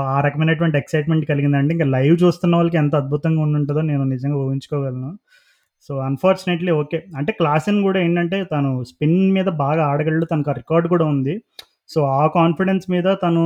[0.10, 5.12] ఆ రకమైనటువంటి ఎక్సైట్‌మెంట్ కలిగిందంటే ఇంక లైవ్ చూస్తున్న వాళ్ళకి ఎంత అద్భుతంగా ఉండుంటదో నేను నిజంగా ఊహించుకోగలను.
[5.90, 7.00] So, unfortunately okay.
[7.20, 10.26] అంటే క్లాసెన్ గూడా ఏంటంటే తను స్పిన్ మీద బాగా ఆడగలడు.
[10.32, 11.36] తనకు ఆ రికార్డ్ కూడా ఉంది.
[11.90, 13.44] సో, ఆ కాన్ఫిడెన్స్ మీద తను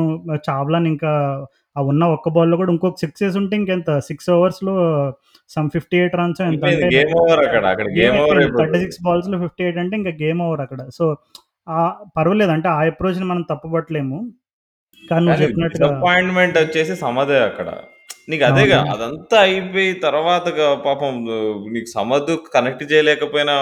[0.47, 1.11] చావ్లాని ఇంకా
[1.75, 4.75] ఆ ఉన్న ఒక్క బాల్‌లో కూడా ఇంకొక 6 యేసుంటే ఇంకెంత 6 ఓవర్స్‌లో
[5.49, 6.85] సమ్ 58 రన్సో ఎంతో అయిపోయింది.
[6.87, 7.63] అంటే గేమ్ ఓవర్ అక్కడ.
[7.73, 8.45] అక్కడ గేమ్ గేమ్ ఓవర్ అయిపోయింది.
[8.45, 8.79] అయిపోతది.
[8.79, 10.81] 36 బాల్స్‌లో 58 అంటే ఇంక గేమ్ ఓవర్ అక్కడ.
[10.97, 11.05] సో,
[12.17, 14.19] పర్వాలేదు అంటే ఆ అప్రోచ్‌ని మనం తప్పుపట్టలేము.
[15.05, 17.69] కానీ నువ్వు కానీ చెప్పినట్టుగా డిసప్పాయింట్‌మెంట్ వచ్చేసి సమదే అక్కడ.
[18.29, 18.77] నీకు అదేగా.
[18.93, 21.15] అదంతా అయిపోయి తర్వాతగా పాపం
[21.73, 23.55] నీకు సమద్ కనెక్ట్ చేయలేకపోయినా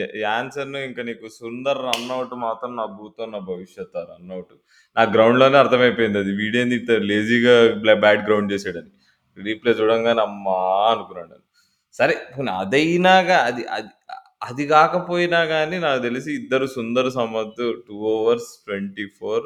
[0.00, 4.52] య యాన్సన్ ఇంకా నీకు సుందర్ రన్ ఔట్ మాత్రం నా భూతో నా భవిష్యత్ ఆ రన్ ఔట్.
[4.96, 6.32] నాకు గ్రౌండ్‌లోనే అర్థమైపోయింది అది.
[6.40, 7.54] వీడేంది ఇంత లేజీగా
[8.04, 8.92] బ్యాట్ గ్రౌండ్ చేసాడని.
[9.38, 10.58] రీప్లే చూడంగానే అమ్మా!
[10.92, 11.44] అనుకున్నాను నేను.
[11.94, 13.90] సరే పోనీ అదైనాగా అది అది
[14.42, 19.44] అది కాకపోయినా గానీ నాకు తెలిసి ఇద్దరు సుందర్ సమద్ 2 ఓవర్స్ 24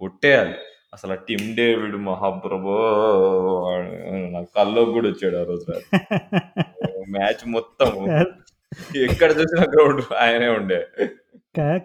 [0.00, 0.56] కొట్టేయాలి.
[0.92, 2.76] అసలు ఆ టిమ్ డేవిడ్ మహాప్రభో!
[4.34, 5.66] నాకు కల్లోకి గూడా వచ్చాడు ఆ రోజు.
[7.14, 7.90] మ్యాచ్ మొత్తం
[9.06, 10.80] ఎక్కడ చూసినా గ్రౌండ్ ఆయనే ఉండే.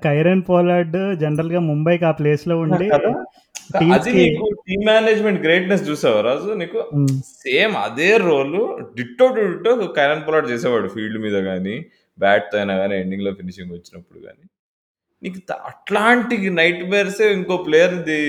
[0.05, 3.11] కైరన్ పోలార్డ్ జనరల్‌గా ముంబైకి ఆ ప్లేస్‌లో ఉండి కదా!
[3.93, 6.79] అది నీకు టీమ్ మేనేజ్‌మెంట్ గ్రేట్‌నెస్ చూసావా రాజు నీకు?
[7.41, 8.61] సేమ్ అదే role
[8.97, 11.75] ditto ditto Kieron Pollard చేసేవాడు ఫీల్డ్ మీద గాని,
[12.17, 14.43] బ్యాట్‌తో అయినా గాని, ఎండింగ్‌లో ఫినిషింగ్ వచ్చినప్పుడు గాని.
[15.21, 18.19] నీకు త అట్లాంటి నైట్ మేర్సే ఇంకో ప్లేయర్‌ది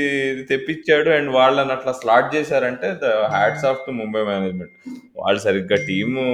[0.50, 1.10] తెప్పిచ్చాడు.
[1.16, 4.74] అండ్ వాళ్ళని అట్లా స్లాట్ చేశారంటే the hats off to Mumbai management.
[5.20, 6.24] వాళ్ళు సరిగ్గా టీము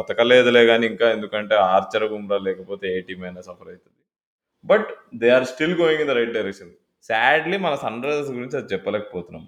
[0.00, 3.96] అతకలేదులే కానీ ఇంకా ఎందుకంటే ఆర్చర్, గుమ్రా లేకపోతే ఏ టీం అయినా సఫర్ అవుతుంది
[4.64, 4.90] but
[5.22, 6.72] they are still going in the right direction.
[7.08, 9.44] Sadly మన సన్ రైజర్స్ గురించి అది చెప్పలేకపోతున్నాం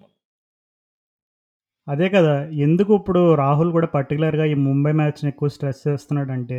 [1.87, 2.35] అదే కదా!
[2.64, 6.59] ఎందుకు ఇప్పుడు రాహుల్ కూడా పర్టికులర్గా ఈ ముంబై మ్యాచ్‌ని ఎక్కువ స్ట్రెస్ చేస్తున్నాడంటే,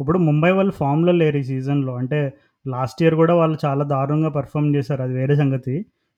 [0.00, 1.92] ఇప్పుడు ముంబై వాళ్ళు ఫామ్‌లో లేరు ఈ సీజన్‌లో.
[2.02, 2.18] అంటే
[2.66, 5.02] లాస్ట్ ఇయర్ కూడా వాళ్ళు చాలా దారుణంగా పర్ఫామ్ చేశారు.
[5.02, 5.74] అది వేరే సంగతి.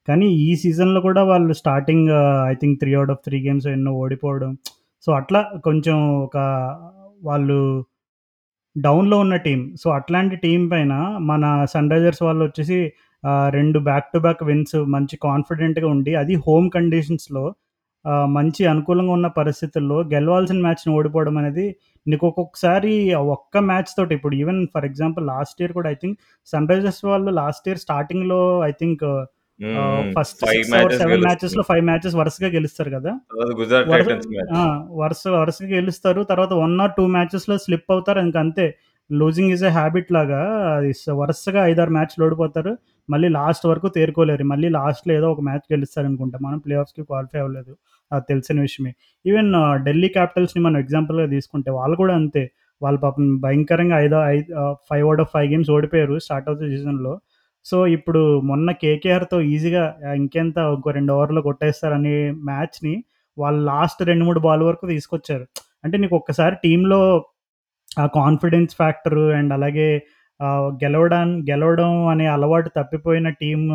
[0.09, 2.09] కానీ ఈ సీజన్‌లో కూడా వాళ్ళు starting
[2.51, 4.51] I think three out of three games ఎన్నో ఓడిపోవడం.
[5.07, 6.37] సో, అట్లా కొంచెం ఒక
[7.23, 7.59] వాళ్ళు
[8.77, 10.93] డౌన్‌లో ఉన్న టీం సో, అట్లాంటి టీం పైన
[11.25, 12.79] మన సన్‌రైజర్స్ వాళ్ళు వచ్చేసి
[13.55, 17.45] రెండు బ్యాక్ టు బ్యాక్ విన్స్ మంచి కాన్ఫిడెంట్‌గా ఉండి, అది హోమ్ కండిషన్స్‌లో
[18.35, 21.67] మంచి అనుకూలంగా ఉన్న పరిస్థితుల్లో గెలవాల్సిన మ్యాచ్‌ని ఓడిపోవడం అనేది
[22.07, 22.93] నీకు ఒక్కొక్కసారి
[23.35, 26.17] ఒక్క మ్యాచ్ తోటి ఇప్పుడు even for example last year కూడా ఐ థింక్
[26.49, 29.05] సన్‌రైజర్స్ వాళ్ళు లాస్ట్ ఇయర్ స్టార్టింగ్‌లో I think.
[30.15, 31.71] First 5 6 or matches 7 మ్యాచెస్‌లో గెలుస్తున్నారు.
[31.71, 33.13] 5 మ్యాచెస్ వరుసగా గెలుస్తారు కదా!
[33.85, 34.57] వరుస టైటన్స్ మ్యాచ్.
[34.57, 34.63] ఆ!
[35.01, 36.23] వరుస వరుసగా గెలుస్తారు.
[36.25, 38.21] తర్వాత 1 ఆర్ 2 మ్యాచెస్‌లో స్లిప్ అవుతారు.
[38.21, 38.67] ఇంకంతే.
[39.11, 40.41] లూజింగ్ ఈజ్ ఎ హాబిట్ లాగా
[41.21, 42.73] వరుసగా 5, 6 మ్యాచ్‌లు ఓడిపోతారు.
[43.09, 44.45] మళ్ళీ లాస్ట్ వరకు తేరుకోలేరు.
[44.53, 46.39] మళ్ళీ లాస్ట్‌లో ఏదో ఒక మ్యాచ్ గెలుస్తారనుకుంటా.
[46.43, 47.73] మనం ప్లే ఆఫ్స్‌కి క్వాలిఫై అవ్వలేదు.
[48.29, 48.93] తెలిసిన విషయమే.
[49.25, 49.51] ఈవెన్
[49.87, 52.45] ఢిల్లీ క్యాపిటల్స్‌ని మనం ఎగ్జాంపుల్‌గా తీసుకుంటే వాళ్ళు కూడా అంతే.
[52.81, 54.49] వాళ్ళు పాపం భయంకరంగా ఐదో ఐదు
[54.89, 57.15] five out of five games ఓడిపోయారు స్టార్ట్ ఆఫ్ ద సీజన్‌లో.
[57.67, 59.85] సో, ఇప్పుడు మొన్న కేకేఆర్‌తో ఈజీగా
[60.17, 62.17] ఇంకెంత ఇంకో రెండు ఓవర్‌లో కొట్టేస్తారనే
[62.49, 62.95] మ్యాచ్‌ని
[63.37, 65.45] వాళ్ళు లాస్ట్ 2, 3 బాల్ వరకు తీసుకొచ్చారు.
[65.85, 67.01] అంటే నీకు ఒక్కసారి టీంలో
[67.97, 69.89] ఆ కాన్ఫిడెన్స్ ఫ్యాక్టరు అండ్ అలాగే
[70.83, 73.67] గెలవడం గెలవడం అనే అలవాటు తప్పిపోయిన టీమ్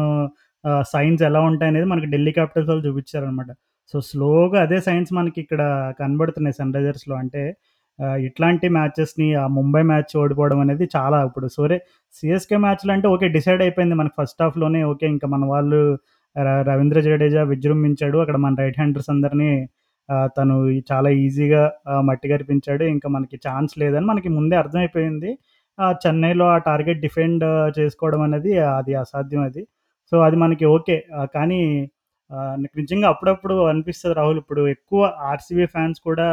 [0.92, 3.50] సైన్స్ ఎలా ఉంటాయనేది మనకి ఢిల్లీ క్యాపిటల్స్ వాళ్ళు చూపించారనమాట
[3.94, 5.62] సో, స్లోగా అదే సైన్స్ మనకి ఇక్కడ
[6.00, 7.16] కనబడుతున్నాయి సన్‌రైజర్స్‌లో.
[7.22, 7.44] అంటే
[8.26, 11.78] ఇట్లాంటి మ్యాచెస్‌ని ఆ ముంబై మ్యాచ్ ఓడిపోవడం అనేది చాలా ఇప్పుడు సోరే
[12.14, 13.28] సీఎస్‌కే మ్యాచ్లు అంటే ఓకే.
[13.38, 15.08] డిసైడ్ అయిపోయింది మనకి ఫస్ట్ హాఫ్‌లోనే ఓకే.
[15.16, 15.80] ఇంకా మన వాళ్ళు
[16.68, 18.18] రవీంద్ర జడేజా విజృంభించాడు.
[18.20, 19.52] అక్కడ మన రైట్ హ్యాండర్స్ అందరినీ
[20.38, 20.56] తను
[20.90, 21.64] చాలా ఈజీగా
[22.04, 22.84] మట్టి కరిపించాడు.
[22.94, 25.32] ఇంకా మనకి ఛాన్స్ లేదని మనకి ముందే అర్థమైపోయింది.
[26.00, 27.44] చెన్నైలో ఆ టార్గెట్ డిఫెండ్
[27.78, 29.62] చేసుకోవడం అనేది అది అసాధ్యం అది.
[30.12, 30.98] సో, అది మనకి ఓకే.
[31.36, 31.60] కానీ
[32.58, 36.28] నాకు నిజంగా అప్పుడప్పుడు అనిపిస్తుంది రాహుల్ ఇప్పుడు ఎక్కువ ఆర్‌సీబీ ఫ్యాన్స్ కూడా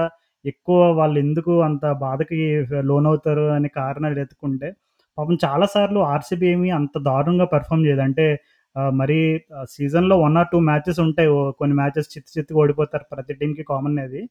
[0.45, 2.39] ఎక్కువ వాళ్ళు ఎందుకు అంత బాధకి
[2.91, 4.69] లోనవుతారు అనే కారణాలు ఎత్తుకుంటే
[5.19, 8.03] పాపం చాలా సార్లు ఆర్‌సీబీ ఏమి అంత దారుణంగా పెర్ఫార్మ్ చేయదు.
[8.07, 8.27] అంటే
[8.95, 9.19] మరి
[9.75, 11.29] సీజన్‌లో వన్ ఆర్ టూ మ్యాచెస్ ఉంటాయి.
[11.35, 13.05] ఓ కొన్ని మ్యాచెస్ చిత్తు చిత్తుగా ఓడిపోతారు.
[13.13, 14.23] ప్రతి టీంకి కామన్ అది.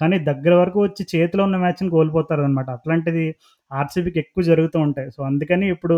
[0.00, 2.68] కానీ దగ్గర వరకు వచ్చి చేతిలో ఉన్న మ్యాచ్‌ని కోల్పోతారనమాట.
[2.78, 3.24] అట్లాంటిది
[3.70, 5.08] ఆర్‌సీబీకి ఎక్కువ జరుగుతూ ఉంటాయి.
[5.16, 5.96] సో, అందుకని ఇప్పుడు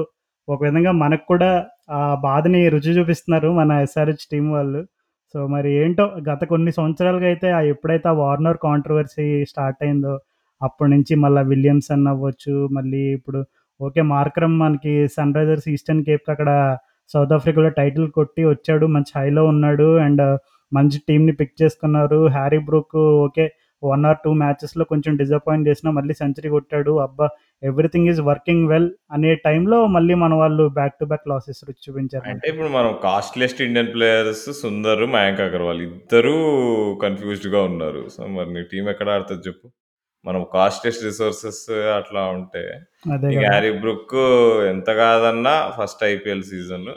[0.49, 1.51] ఒక విధంగా మనకు కూడా
[1.95, 4.81] ఆ బాధని రుచి చూపిస్తున్నారు మన ఎస్ఆర్‌హెచ్ టీం వాళ్ళు.
[5.35, 10.13] సో, మరి ఏంటో గత కొన్ని సంవత్సరాలుగా అయితే ఆ ఎప్పుడైతే ఆ వార్నర్ కాంట్రవర్సీ స్టార్ట్ అయిందో,
[10.61, 13.41] అప్పటి నుంచి విలియమ్స్ విలియమ్సన్ అవ్వచ్చు, మళ్ళీ ఇప్పుడు
[13.81, 14.03] ఓకే.
[14.11, 16.51] మార్క్రమ్ మనకి సన్‌రైజర్స్ ఈస్టర్న్ కేప్‌కి అక్కడ
[17.11, 18.87] సౌత్ ఆఫ్రికాలో టైటిల్ కొట్టి వచ్చాడు.
[18.95, 19.89] మంచి హైలో ఉన్నాడు.
[20.05, 20.23] అండ్
[20.73, 22.21] మంచి టీమ్‌ని పిక్ చేసుకున్నారు.
[22.37, 23.47] Harry Brook okay.
[23.83, 26.93] One or two మ్యాచెస్‌లో కొంచెం డిసప్పాయింట్ చేసినా మళ్ళీ సెంచరీ కొట్టాడు.
[27.01, 27.27] అబ్బా!
[27.63, 32.49] ఎవ్రీథింగ్ ఈస్ వర్కింగ్ వెల్ అనే టైంలో మళ్ళీ మన వాళ్ళు బ్యాక్ టు బ్యాక్ లాసెస్ చూపించారు అంటే.
[32.49, 36.37] ఇప్పుడు మనం costliest Indian players Sundar, Mayank Agarwal ఇద్దరూ
[37.05, 38.03] కన్‌ఫ్యూజ్డ్‌గా ఉన్నారు.
[38.09, 39.67] సో, మరి నీ టీమ్ ఎక్కడ ఆడుతది చెప్పు?
[40.25, 41.65] మనం కాస్ట్‌లియస్ట్ రిసోర్సెస్
[41.99, 42.65] అట్లా ఉంటే!
[43.43, 44.17] హ్యారీ బ్రూక్
[44.71, 46.89] ఎంత కాదన్నా ఫస్ట్ ఐపీఎల్ సీజన్.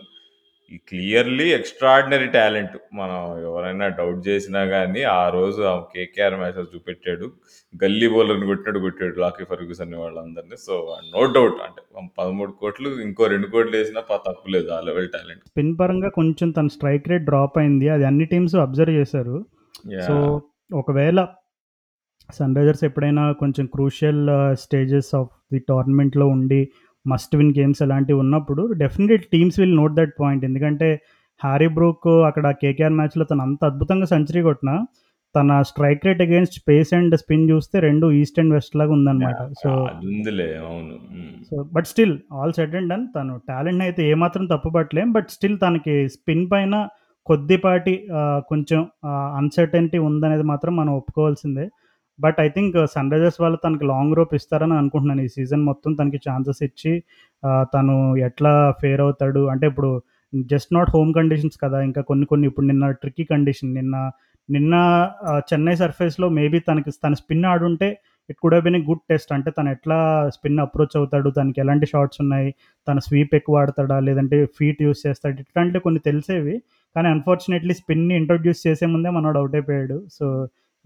[0.72, 2.74] ఈ క్లియర్‌లీ ఎక్స్‌ట్రార్డినరీ టాలెంట్.
[2.94, 7.28] మనం ఎవరైనా డౌట్ చేసినా గాని, ఆ రోజు ఆ కేకేఆర్ మ్యాచ్‌లో చూపెట్టాడు.
[7.74, 10.58] గల్లీ బౌలర్‌ని కొట్టినట్టు కొట్టాడు లాకీ ఫెర్గ్యూసన్ వాళ్ళందరిని.
[10.66, 10.76] సో,
[11.14, 12.76] నో డౌట్ అంటే 13,00,00,000
[13.06, 15.44] ఇంకో 2,00,00,000 ఏసినా ప తప్పు లేదు ఆ లెవెల్ టాలెంట్.
[15.52, 17.90] స్పిన్ పరంగా కొంచెం తన స్ట్రైక్ రేట్ డ్రాప్ అయింది.
[17.90, 19.38] అది అన్ని టీమ్స్ అబ్జర్వ్ చేశారు.
[20.02, 20.38] So, yeah!
[20.74, 21.20] ఒకవేళ
[22.30, 24.24] సన్‌రైజర్స్ ఎప్పుడైనా కొంచెం క్రూషియల్
[24.62, 26.62] స్టేజెస్ ఆఫ్ ది టోర్నమెంట్‌లో ఉండి
[27.08, 30.46] మస్ట్ విన్ గేమ్స్ అలాంటివి ఉన్నప్పుడు definitely teams will note that point.
[30.46, 30.90] ఎందుకంటే
[31.42, 34.76] హ్యారీ బ్రూక్ అక్కడ కేకేఆర్ మ్యాచ్‌లో తను అంత అద్భుతంగా సెంచరీ కొట్టినా,
[35.36, 39.40] తన strike rate against pace and spin చూస్తే 2 ఈస్ట్ అండ్ వెస్ట్ లాగా ఉందన్నమాట.
[39.62, 39.70] సో.
[40.68, 40.96] అవును.
[41.50, 45.12] So, but still all said and done తను టాలెంట్‌ని అయితే ఏమాత్రం తప్పు పట్టలేం.
[45.12, 46.76] బట్ స్టిల్ తనకి స్పిన్ పైన
[47.28, 47.94] కొద్దిపాటి
[48.50, 48.82] కొంచెం
[49.38, 51.66] అన్‌సర్టెనిటీ ఉందనేది మాత్రం మనం ఒప్పుకోవాల్సిందే.
[52.20, 55.22] బట్ ఐ థింక్ సన్‌రైజర్స్ వాళ్ళు తనకి లాంగ్ రోప్ ఇస్తారని అనుకుంటున్నాను.
[55.22, 56.94] ఈ సీజన్ మొత్తం తనకి ఛాన్సెస్ ఇచ్చి
[57.74, 57.96] తను
[58.30, 59.92] ఎట్లా ఫేర్ అవుతాడు అంటే ఇప్పుడు
[60.34, 61.78] జస్ట్ నాట్ హోమ్ కండిషన్స్ కదా!
[61.82, 63.96] ఇంకా కొన్ని కొన్ని ఇప్పుడు నిన్న ట్రిక్కీ కండిషన్ నిన్న
[64.50, 64.76] నిన్న
[65.48, 67.90] చెన్నై సర్ఫేస్‌లో మేబీ తనకి తన spin ఆడుంటే
[68.30, 69.32] it could have good test.
[69.36, 69.98] అంటే తను ఎట్లా
[70.36, 72.50] స్పిన్ అప్రోచ్ అవుతాడు, తనకి ఎలాంటి షాట్స్ ఉన్నాయి,
[72.88, 76.56] తన స్వీప్ ఎక్కువ ఆడతాడా, లేదంటే ఫీట్ యూస్ చేస్తాడు ఇట్లాంటివి కొన్ని తెలిసేవి.
[76.96, 79.98] కానీ అన్‌ఫార్చునేట్‌లీ స్పిన్‌ని ఇంట్రొడ్యూస్ చేసే ముందే మనోడు అవుట్ అయిపోయాడు.
[80.18, 80.26] So,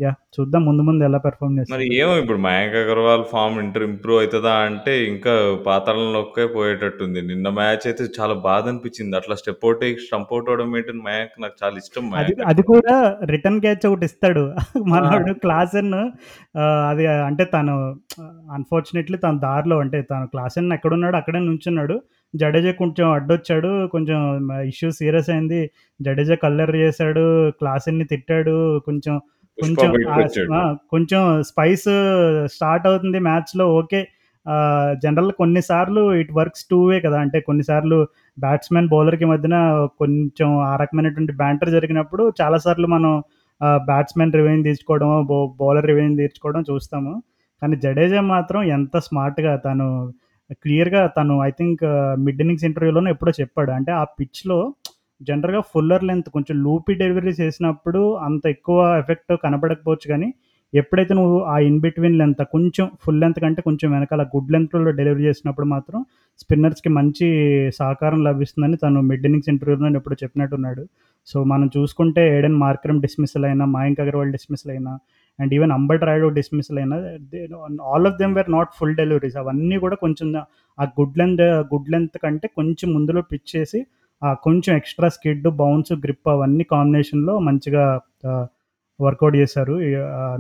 [0.01, 0.17] yeah!
[0.35, 1.95] చూద్దాం ముందు ముందు ఎలా పెర్ఫార్మ్ మరి చేస్తాడో.
[1.99, 5.33] ఏమో ఇప్పుడు Mayank Agarwal form inter improve అయితదా అంటే ఇంకా
[5.67, 7.19] పాతాళంలోకే పోయేటట్టుంది.
[7.29, 9.15] నిన్న మ్యాచ్ అయితే చాలా బాధ అనిపించింది.
[9.19, 12.63] అట్లా స్టెప్ ఔట్ అయ్యి స్టంప్ ఔట్ అవ్వడం ఏంటని మయాంక్ నాకు చాలా ఇష్టం అది మయాంక్ అది.
[12.71, 12.95] కూడా
[13.31, 14.43] రిటర్న్ క్యాచ్ ఒకటి ఇస్తాడు.
[14.55, 14.61] ఆ!
[14.93, 16.11] మనోడు క్లాసెన్ ఆహ్,
[16.89, 17.75] అది అంటే తను
[18.55, 21.95] అన్‌ఫార్చునేట్‌లీ తన దారిలో అంటే తను క్లాసెన్ ఎక్కడున్నాడో అక్కడే నుంచున్నాడు.
[22.33, 23.71] జడేజా కొంచెం అడ్డొచ్చాడు.
[23.93, 24.19] కొంచెం
[24.69, 25.61] ఇష్యూ సీరియస్ అయింది.
[25.99, 27.25] జడేజా కల్లెర్ర చేశాడు.
[27.59, 28.55] క్లాసెన్‌ని తిట్టాడు.
[28.87, 29.15] కొంచెం
[29.57, 29.89] కొంచెం!
[30.91, 31.87] కొంచెం స్పైస్
[32.53, 34.01] స్టార్ట్ అవుతుంది మ్యాచ్‌లో ఓకే.
[34.45, 37.17] ఆహ్, జనరల్‌గా కొన్ని సార్లు ఇట్ వర్క్స్ టూ వే కదా!
[37.25, 37.97] అంటే కొన్ని సార్లు
[38.37, 39.57] బ్యాట్స్‌మెన్, బౌలర్‌కి మధ్యన
[40.01, 43.11] కొంచెం ఆ రకమైనటువంటి బ్యాంటర్ జరిగినప్పుడు చాలా సార్లు మనం
[43.87, 47.13] బ్యాట్స్‌మెన్ రివెంజ్ తీర్చుకోవడం, బౌ బౌలర్ రివెంజ్ తీర్చుకోవడం చూస్తాము.
[47.61, 49.87] కానీ జడేజా మాత్రం ఎంత స్మార్ట్‌గా తను
[50.63, 51.83] క్లియర్‌గా తను ఐ థింక్
[52.25, 53.71] మిడ్ ఇన్నింగ్స్ ఇంటర్వ్యూలోనో ఎప్పుడో చెప్పాడు.
[53.77, 54.59] అంటే ఆ పిచ్‌లో
[55.21, 60.29] జనరల్‌గా ఫుల్లర్ లెంత్ కొంచెం లూపీ డెలివరీ చేసినప్పుడు అంత ఎక్కువ ఎఫెక్ట్ కనపడకపోవచ్చు కానీ
[60.73, 65.23] ఎప్పుడైతే నువ్వు ఆ ఇన్ బిట్వీన్ లెంత్ కొంచెం ఫుల్ లెంత్ కంటే కొంచెం వెనకాల గుడ్ లెంత్లో డెలివరీ
[65.29, 65.99] చేసినప్పుడు మాత్రం
[66.39, 67.27] స్పిన్నర్స్‌కి మంచి
[67.79, 70.83] సహకారం లభిస్తుందని తను మిడ్ ఇన్నింగ్స్ ఇంటర్వ్యూలో ఎప్పుడో చెప్పినట్టున్నాడు.
[71.27, 74.93] సో, మనం చూసుకుంటే ఏడెన్ మార్కరం డిస్మిస్ల్ అయినా, మయాంక్ అగర్వాల్ డిస్మిస్ల్ అయినా
[75.39, 76.95] and even Ambati Rayudu dismissal అయినా
[77.91, 79.37] all of them were not full deliveries.
[79.37, 80.27] అవన్నీ కూడా కొంచెం
[80.77, 83.81] ఆ గుడ్ లెంత్ గుడ్ లెంత్ కంటే కొంచెం ముందులో పిచ్ చేసి
[84.43, 87.85] కొంచెం ఎక్స్‌ట్రా స్కిడ్, బౌన్స్, గ్రిప్ అవన్నీ కాంబినేషన్‌లో మంచిగా
[88.99, 89.75] వర్కౌట్ చేశారు.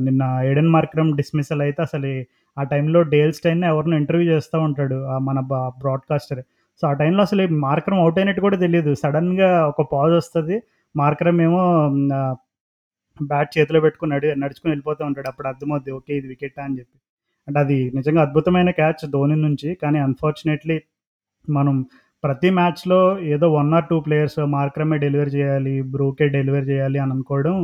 [0.05, 2.11] నిన్న ఏడెన్ మార్క్రమ్ డిస్మిసల్ అయితే అసలు
[2.57, 4.97] ఆ టైంలో డేల్ స్టైన్ ఎవరినో ఇంటర్వ్యూ చేస్తూ ఉంటాడు.
[5.27, 5.39] మన
[5.79, 6.41] బ్రాడ్‌కాస్టర్.
[6.83, 10.55] సో, ఆ టైంలో అసలు మార్క్రమ్ అవుట్ అయినట్టు కూడా తెలియదు సడన్గా ఒక పాజ్ వస్తుంది
[10.95, 11.61] మార్క్రమ్ ఏమో
[13.19, 15.27] బ్యాట్ చేతిలో పెట్టుకొని నడి నడుచుకొని వెళ్ళిపోతూ ఉంటాడు.
[15.31, 16.13] అప్పుడు అర్థమవుద్ది ఓకే.
[16.19, 16.97] ఇది వికెట్ అని చెప్పి.
[17.47, 19.69] అంటే అది నిజంగా అద్భుతమైన క్యాచ్ ధోని నుంచి.
[19.83, 20.77] కానీ అన్‌ఫార్చునేట్‌లీ
[21.47, 21.75] మనం
[22.23, 27.55] ప్రతి మ్యాచ్‌లో ఏదో 1 ఆర్ 2 ప్లేయర్స్ మార్కరమే డెలివరీ చేయాలి, బ్రూకే డెలివరీ చేయాలి అని అనుకోవడం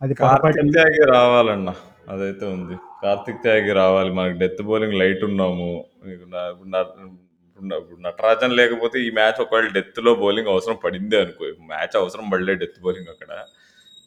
[0.00, 1.70] అది కార్తిక్ పొరపాటని త్యాగి రావాలన్న.
[2.08, 2.74] అదైతే ఉంది.
[3.02, 4.10] కార్తిక్ త్యాగి రావాలి.
[4.12, 5.70] మనకి డెత్ బౌలింగ్ లైట్ ఉన్నాము.
[6.04, 6.36] నీకు న
[6.72, 6.76] న
[7.48, 12.54] ఇప్పుడు ఇప్పుడు నటరాజన్ లేకపోతే ఈ మ్యాచ్ ఒకవేళ డెత్లో బౌలింగ్ అవసరం పడిందే అనుకో మ్యాచ్ అవసరం పడలే
[12.54, 13.32] డెత్ బౌలింగ్ అక్కడ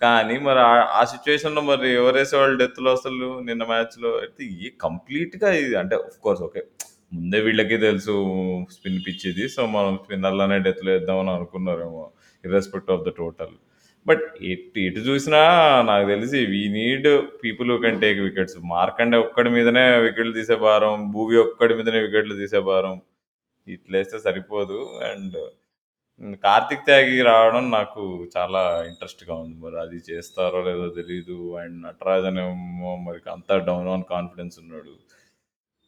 [0.02, 5.50] కానీ మరి ఆ- ఆ సిచ్యువేషన్లో మరి ఎవరేసే వాళ్ళు డెత్లో అసలు నిన్న మ్యాచ్లో అయితే ఈ కంప్లీట్గా
[5.60, 6.64] ఇది అంటే ఆఫ్ కోర్స్ ఓకే
[7.12, 8.14] ముందే వీళ్ళకి తెలుసు
[8.76, 12.04] స్పిన్ పిచ్ ఇది సో మనం స్పిన్నర్లనే డెత్లో వేద్దామని అనుకున్నారేమో
[12.44, 13.54] irrespective of the total
[14.06, 15.40] but ఎటు ఇటు చూసినా
[15.90, 17.08] నాకు తెలిసి we need
[17.44, 22.36] people you can take wickets Markande ఒక్కడి మీదనే వికెట్లు తీసే భారం భూవి ఒక్కడి మీదనే వికెట్లు
[22.42, 22.96] తీసే భారం.
[23.68, 25.38] ఇట్లేస్తే సరిపోదు అండ్
[26.46, 28.04] కార్తిక్ త్యాగి రావడం నాకు
[28.36, 29.58] చాలా ఇంట్రెస్ట్గా ఉంది.
[29.66, 34.94] మరి అది చేస్తారో లేదో తెలియదు అండ్ నటరాజన్ అనేమో మరి అంతా డౌన్ ఆన్ కాన్ఫిడెన్స్ ఉన్నాడు.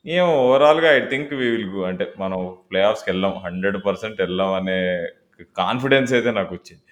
[0.08, 4.78] ఏమో ఓవరాల్గా ఐ థింక్ వీ విల్ అంటే మనం ప్లే ఆఫ్స్కి వెళ్ళాం హండ్రెడ్ పర్సెంట్ వెళ్ళాం అనే
[5.58, 6.84] కాన్ఫిడెన్స్ అయితే నాకు వచ్చింది.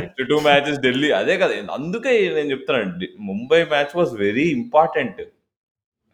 [0.00, 5.20] నెక్స్ట్ టూ మ్యాచెస్ ఢిల్లీ అదే కదా అందుకే నేను చెప్తున్నాను D- Mumbai match was very important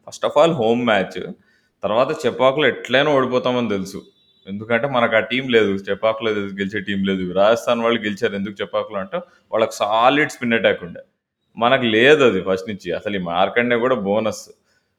[0.07, 1.21] first of all home match
[1.83, 4.01] తర్వాత చెపాకులో ఎట్లయినా ఓడిపోతామని తెలుసు.
[4.47, 7.33] ఎందుకంటే మనకు ఆ టీం లేదు చెపాకులో గెలిచే టీం లేదు.
[7.33, 9.17] రాజస్థాన్ వాళ్ళు గెలిచారు ఎందుకు చెపాకులో అంటే
[9.53, 11.01] వాళ్ళకి సాలిడ్ స్పిన్ అటాక్ ఉండే.
[11.57, 14.45] మనకు లేదు అది ఫస్ట్ నుంచి అసలు ఈ మార్కండే కూడా బోనస్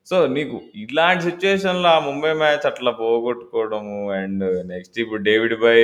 [0.07, 5.77] సో నీకు ఇలాంటి సిచ్యువేషన్లో ఆ ముంబై మ్యాచ్ అట్లా పోగొట్టుకోవడము అండ్ నెక్స్ట్ ఇప్పుడు డేవిడ్ బై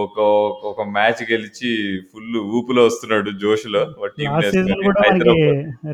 [0.00, 0.16] ఒక
[0.70, 1.70] ఒక మ్యాచ్ గెలిచి
[2.10, 3.82] ఫుల్ ఊపులో వస్తున్నాడు జోష్లో.
[4.24, 5.36] లాస్ట్ సీజన్ కూడా మనకి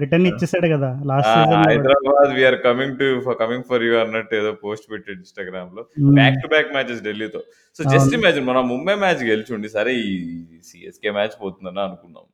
[0.05, 0.91] రిటర్న్ ఇచ్చేసాడు కదా.
[1.11, 3.09] Last Hyderabad we're coming to
[3.43, 5.85] coming for you అన్నట్టు ఏదో పోస్ట్ పెట్టాడు ఇన్స్టాగ్రామ్లో
[6.19, 7.43] బ్యాక్ టు బ్యాక్ మ్యాచెస్ ఢిల్లీతో.
[7.79, 8.19] సో జస్ట్ అవును.
[8.21, 10.11] ఇమాజిన్ మనం ముంబై మ్యాచ్ గెలిచుండి సరే ఈ
[10.71, 12.27] సిఎస్కే మ్యాచ్ పోతుందని అనుకున్నాం.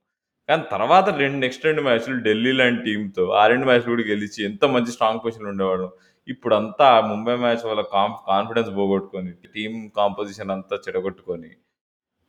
[0.49, 4.65] కానీ తర్వాత రెండు నెక్స్ట్ రెండు మ్యాచ్లు ఢిల్లీ లాంటి టీంతో ఆ రెండు మ్యాచ్లు కూడా గెలిచి ఎంత
[4.75, 5.91] మంచి స్ట్రాంగ్ పొజిషన్ ఉండేవాళ్ళం.
[6.29, 11.51] ఇప్పుడు అంతా ముంబై మ్యాచ్ వల్ల కాన్ కాన్ఫిడెన్స్ పోగొట్టుకొని టీం కాంపోజిషన్ అంతా చెడగొట్టుకొని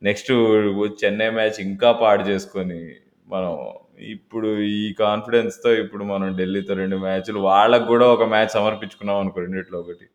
[0.02, 0.32] నెక్స్ట్
[1.02, 2.80] చెన్నై మ్యాచ్ ఇంకా పాడు చేసుకొని
[3.34, 3.52] మనం
[4.14, 4.48] ఇప్పుడు
[4.78, 10.06] ఈ కాన్ఫిడెన్స్తో ఇప్పుడు మనం ఢిల్లీతో రెండు మ్యాచ్లు వాళ్ళకు కూడా ఒక మ్యాచ్ సమర్పించుకున్నాం అనుకో రెండిట్లో ఒకటి.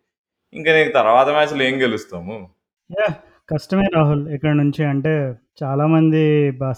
[0.53, 2.35] ఇంకా నీకు తర్వాత మ్యాచ్లో ఏం గెలుస్తాము?
[3.49, 4.23] కష్టమే రాహుల్.
[4.35, 5.13] ఇక్కడ నుంచి అంటే
[5.63, 6.21] చాలామంది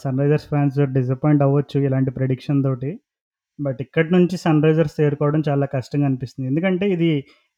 [0.03, 2.91] సన్ రైజర్స్ ఫ్యాన్స్ డిసప్పాయింట్ అవ్వచ్చు ఇలాంటి ప్రెడిక్షన్ తోటి.
[3.59, 6.47] బట్ ఇక్కడి నుంచి సన్ రైజర్స్ చేరుకోవడం చాలా కష్టంగా అనిపిస్తుంది.
[6.49, 7.09] ఎందుకంటే ఇది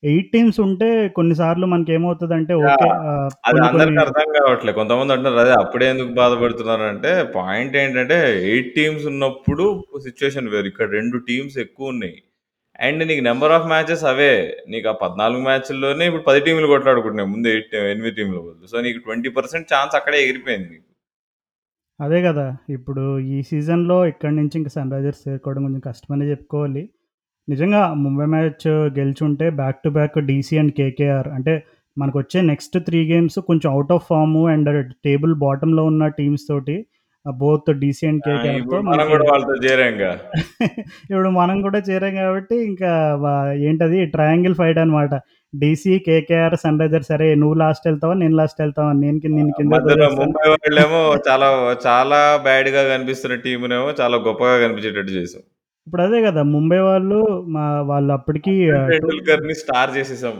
[0.03, 4.75] ఎయిట్ టీమ్స్ ఉంటే కొన్నిసార్లు మనకి ఏమవుతుందంటే ఓకే ఆ, అది అందరికి అర్థం కావట్లేదు.
[4.75, 8.17] కొంతమంది అంటారు అదే అప్పుడే ఎందుకు బాధపడుతున్నారు అంటే పాయింట్ ఏంటంటే
[8.51, 9.65] ఎయిట్ టీమ్స్ ఉన్నప్పుడు
[10.07, 10.67] సిచ్యువేషన్ వేరు.
[10.67, 12.17] ఇక్కడ రెండు టీమ్స్ ఎక్కువ ఉన్నాయి.
[12.79, 14.33] అండ్ నీకు నెంబర్ ఆఫ్ మ్యాచెస్ అవే.
[14.69, 17.29] నీకు ఆ పద్నాలుగు మ్యాచ్ల్లోనే ఇప్పుడు పది టీంలు కొట్లాడుకుంటున్నాయి.
[17.29, 18.41] ముందు ఎయిట్ ఎనిమిది టీంల
[18.73, 20.85] సో నీకు ట్వంటీ పర్సెంట్ ఛాన్స్ అక్కడే ఎగిరిపోయింది నీకు.
[21.99, 22.45] అదే కదా.
[22.75, 26.83] ఇప్పుడు ఈ సీజన్లో ఇక్కడి నుంచి ఇంకా సన్ రైజర్స్ చేరుకోవడం కొంచెం కష్టమనే చెప్పుకోవాలి.
[27.47, 28.65] నిజంగా Mumbai match
[28.97, 31.53] గెలిచుంటే back to back DC and KKR అంటే
[31.97, 34.69] మనకు వచ్చే నెక్స్ట్ త్రీ గేమ్స్ కొంచెం out of form and
[35.05, 36.75] table బాటంలో ఉన్న టీమ్స్ తోటి
[37.25, 40.09] బోత్ డీసీ అండ్ ఆ, కేకేఆర్తో ఇప్పుడు మనం కూడా వాళ్ళతో చేరాంగా
[41.05, 42.91] ఇప్పుడు మనం కూడా చేరాం కాబట్టి ఇంకా
[43.65, 43.99] ఏంటది?
[44.15, 45.13] ట్రయాంగిల్ ఫైట్ అనమాట
[45.59, 49.73] డీసీ కేకేఆర్ సన్ రైజర్స్ సరే నువ్వు లాస్ట్ వెళ్తావా నేను లాస్ట్ వెళ్తావా నేను నేను కింద
[50.19, 51.49] ముంబై వాళ్ళేమో చాలా
[51.87, 55.43] చాలా బ్యాడ్గా కనిపిస్తున్న టీమునేమో చాలా గొప్పగా కనిపించేటట్టు చేసాం
[55.87, 58.53] ఇప్పుడు అదే కదా ముంబై వాళ్ళు మా వాళ్ళు అప్పటికి
[58.89, 60.35] టెండూల్కర్ని స్టార్ చేసేసాం.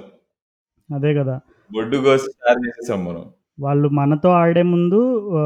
[0.90, 1.40] అదే కదా.
[1.72, 3.24] బొడ్డు కోసి స్టార్ చేసేసాం మనం.
[3.60, 5.00] వాళ్ళు మనతో ఆడే ముందు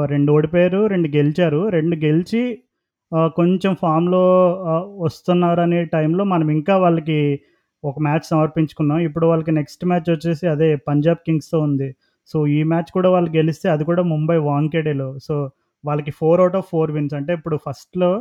[0.05, 1.69] రెండు ఓడిపోయారు రెండు గెలిచారు.
[1.69, 2.41] రెండు గెలిచి
[3.35, 4.23] కొంచెం ఫామ్లో
[4.99, 7.19] వస్తున్నారు అనే టైంలో మనం ఇంకా వాళ్ళకి
[7.83, 8.99] ఒక మ్యాచ్ సమర్పించుకున్నాం.
[8.99, 11.89] ఇప్పుడు వాళ్ళకి నెక్స్ట్ మ్యాచ్ వచ్చేసి అదే పంజాబ్ కింగ్స్తో ఉంది.
[12.29, 15.09] సో ఈ మ్యాచ్ కూడా వాళ్ళు గెలిస్తే అది కూడా ముంబై వాంకెడేలో.
[15.19, 15.35] సో
[15.83, 17.13] వాళ్ళకి four out of four wins.
[17.13, 18.11] అంటే ఇప్పుడు ఫస్ట్లో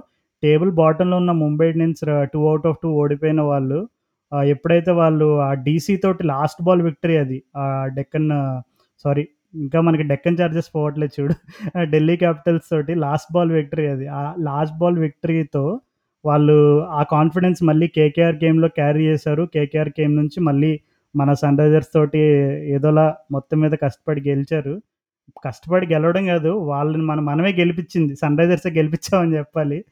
[0.43, 3.79] టేబుల్ బాటంలో ఉన్న Mumbai Indians two out of two ఓడిపోయిన వాళ్ళు
[4.47, 7.65] ఎప్పుడైతే వాళ్ళు ఆ డీసీ తోటి లాస్ట్ బాల్ విక్టరీ అది ఆ
[7.99, 8.29] డెక్కన్
[9.05, 11.35] సారీ ఇంకా మనకి డెక్కన్ చార్జెస్ పోవట్లేదు చూడు.
[11.93, 14.07] ఢిల్లీ క్యాపిటల్స్ తోటి లాస్ట్ బాల్ విక్టరీ అది.
[14.19, 15.63] ఆ లాస్ట్ బాల్ విక్టరీతో
[16.25, 19.43] వాళ్ళు ఆ కాన్ఫిడెన్స్ మళ్ళీ కేకేఆర్ గేమ్లో క్యారీ చేశారు.
[19.55, 20.81] కేకేఆర్ గేమ్ నుంచి మళ్ళీ
[21.17, 22.19] మన సన్ రైజర్స్ తోటి
[22.75, 24.83] ఏదోలా మొత్తం మీద కష్టపడి గెలిచారు.
[25.45, 28.17] కష్టపడి గెలవడం కాదు వాళ్ళని మనం మనమే గెలిపించింది.
[28.17, 29.85] సన్ రైజర్సే గెలిపించామని చెప్పాలి.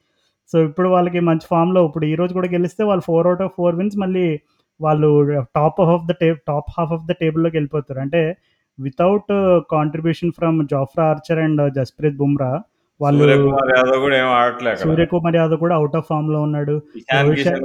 [0.51, 3.75] సో ఇప్పుడు వాళ్ళకి మంచి ఫామ్లో ఇప్పుడు ఈ రోజు కూడా గెలిస్తే వాళ్ళు four out of four
[3.75, 4.39] wins మళ్ళీ
[4.81, 7.99] వాళ్ళు top of the table top half of the టేబుల్లోకి వెళ్ళిపోతారు.
[7.99, 8.37] అంటే
[8.79, 12.63] without contribution from Jofra Archer and Jasprit Bumrah
[13.01, 14.71] వాళ్ళు సూర్యకుమార్ యాదవ్ కూడా ఏం అక్కడ.
[14.83, 16.75] సూర్యకుమార్ యాదవ్ కూడా అవుట్ ఆఫ్ ఫామ్లో ఉన్నాడు.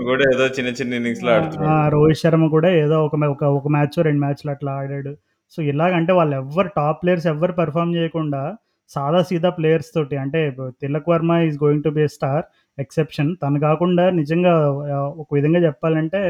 [0.09, 1.91] కూడా ఏదో చిన్న చిన్న ఇన్నింగ్స్లో ఆ, ఆడుతున్నాడు.
[1.91, 3.15] రోహిత్ శర్మ కూడా ఏదో ఒక
[3.53, 5.13] ఒక మ్యాచ్ రెండు మ్యాచ్లు అట్లా ఆడాడు.
[5.55, 8.43] సో ఇలాగంటే వాళ్ళు ఎవ్వరు టాప్ ప్లేయర్స్ ఎవ్వరు పెర్ఫామ్ చేయకుండా
[8.91, 10.41] సాదా సీదా ప్లేయర్స్ తోటి అంటే
[10.81, 12.45] Tilak Varma is going to be star
[12.79, 14.53] exception తను కాకుండా నిజంగా
[15.17, 16.21] ఒక విధంగా చెప్పాలంటే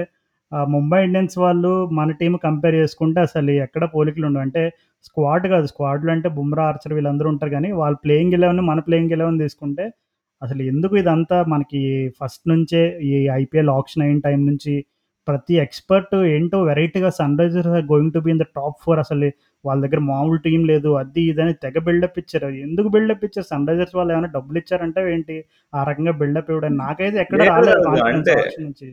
[0.52, 4.62] ఆ, ముంబై ఇండియన్స్ వాళ్ళు మన టీం కంపేర్ చేసుకుంటే అసలు ఎక్కడ పోలికలు ఉండవు అంటే
[5.06, 9.38] స్క్వాడ్ కాదు స్క్వాడ్లో అంటే బుమ్రా ఆర్చర్ వీళ్ళందరూ ఉంటారు కానీ వాళ్ళు ప్లేయింగ్ ఎలెవెన్ మన ప్లేయింగ్ ఎలెవెన్
[9.44, 9.84] తీసుకుంటే
[10.42, 11.80] అసలు ఎందుకు ఇదంతా మనకి
[12.20, 14.74] ఫస్ట్ నుంచే ఈ ఐపీఎల్ ఆప్షన్ అయిన టైం నుంచి
[15.28, 19.28] ప్రతి ఎక్స్‌పర్ట్ ఏంటో వెరైటీగా 'Sunrisers are going to be in the top 4' అసలు
[19.64, 20.90] వాళ్ళ దగ్గర మామూలు టీమ్ లేదు.
[21.00, 22.48] అది ఇది అని తెగ బిల్డప్ ఇచ్చారు.
[22.66, 23.46] ఎందుకు బిల్డప్ ఇచ్చారు?
[23.50, 25.36] 'సన్‌రైజర్స్' వాళ్ళు ఏమైనా డబ్బులు ఇచ్చారంటావా ఏంటి?
[25.72, 26.80] ఆ రకంగా బిల్డప్ ఇవ్వడానికి.
[26.84, 27.52] నాకైతే ఎక్కడ లేదు
[27.90, 28.24] రాలేదు
[28.64, 28.88] నుంచి.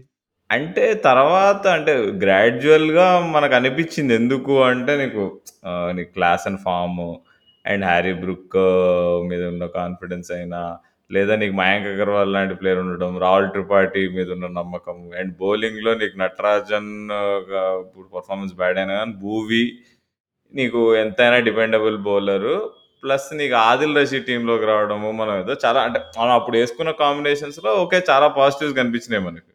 [0.49, 4.13] అంటే తర్వాత అంటే గ్రాడ్యుయల్‌గా మనకనిపిచ్చింది.
[4.19, 5.23] ఎందుకు అంటే నీకు
[5.69, 7.01] ఆహ్, నీకు class and form
[7.65, 8.57] and 'Harry Brook'
[9.29, 10.61] మీద ఉన్న కాన్ఫిడెన్స్ అయినా,
[11.09, 16.15] లేదా నీకు 'మయాంక్ అగర్వాల్' లాంటి ప్లేయర్ ఉండడం, 'రాహుల్ త్రిపాఠి' మీద ఉన్న నమ్మకం అండ్ బౌలింగ్‌లో నీకు
[16.21, 16.91] 'నటరాజన్'
[17.51, 19.63] గా ఇప్పుడు పర్ఫార్మెన్స్ బ్యాడ్ అయినా గానీ భూవి
[20.53, 22.55] నీకు ఎంతైనా డిపెండబుల్ బౌలరు.
[23.03, 27.99] ప్లస్ నీకు 'ఆదిల్ రషీద్' టీమ్‌లోకి రావడము, మనం ఏదో చాలా అంటే మనం అప్పుడు వేసుకున్న కాంబినేషన్స్‌లో ఓకే.
[28.11, 29.48] చాలా పాజిటివ్స్ కనిపించినాయి మనకి.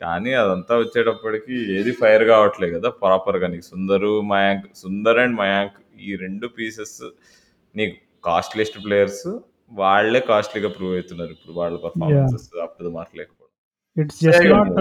[0.00, 2.88] కానీ అదంతా వచ్చేటప్పటికి ఏది ఫైర్ కావట్లే కదా!
[3.02, 6.96] ప్రాపర్‌గా నీకు 'సుందరు', 'మయాంక్' 'సుందర్' అండ్ 'మయాంక్' ఈ 2 పీసెస్
[7.74, 9.24] నీకు కాస్ట్‌లీయెస్ట్ ప్లేయర్స్.
[9.80, 11.32] వాళ్ళే కాస్ట్‌లీగా ప్రూవ్ అయితున్నారు.
[11.36, 11.74] ఇప్పుడు వాళ్ళ!
[11.84, 13.46] పర్ఫార్మెన్సెస్ అప్ టు మార్క్ లేకపోవడం.
[13.96, 14.78] ఇట్స్ జస్ట్ నాట్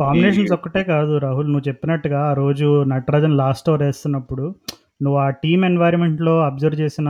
[0.00, 1.50] కాంబినేషన్స్ ఒక్కటే కాదు రాహుల్.
[1.52, 4.44] నువ్వు చెప్పినట్టుగా ఆ రోజు 'నటరాజన్' లాస్ట్ ఓవర్ యేస్తున్నప్పుడు
[5.04, 7.08] నువ్వు ఆ టీమ్ ఎన్వైర్న్‌మెంట్‌లో అబ్జర్వ్ చేసిన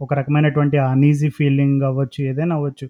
[0.00, 2.86] ఒక రకమైనటువంటి అన్‌ఈజీ ఫీలింగ్ అవ్వచ్చు, ఏదైనా అవ్వచ్చు.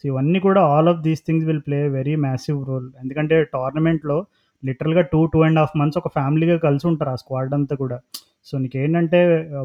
[0.00, 2.88] సో, ఇవన్నీ కూడా all of these things will play very massive role.
[3.02, 4.18] ఎందుకంటే టోర్నమెంట్‌లో
[4.62, 7.98] లిటరల్‌గా 2, 2 ½ మంత్స్ ఒక ఫ్యామిలీగా కలిసి ఉంటారు ఆ స్క్వాడ్ అంతా కూడా.
[8.46, 9.20] సో, నీకేంటంటే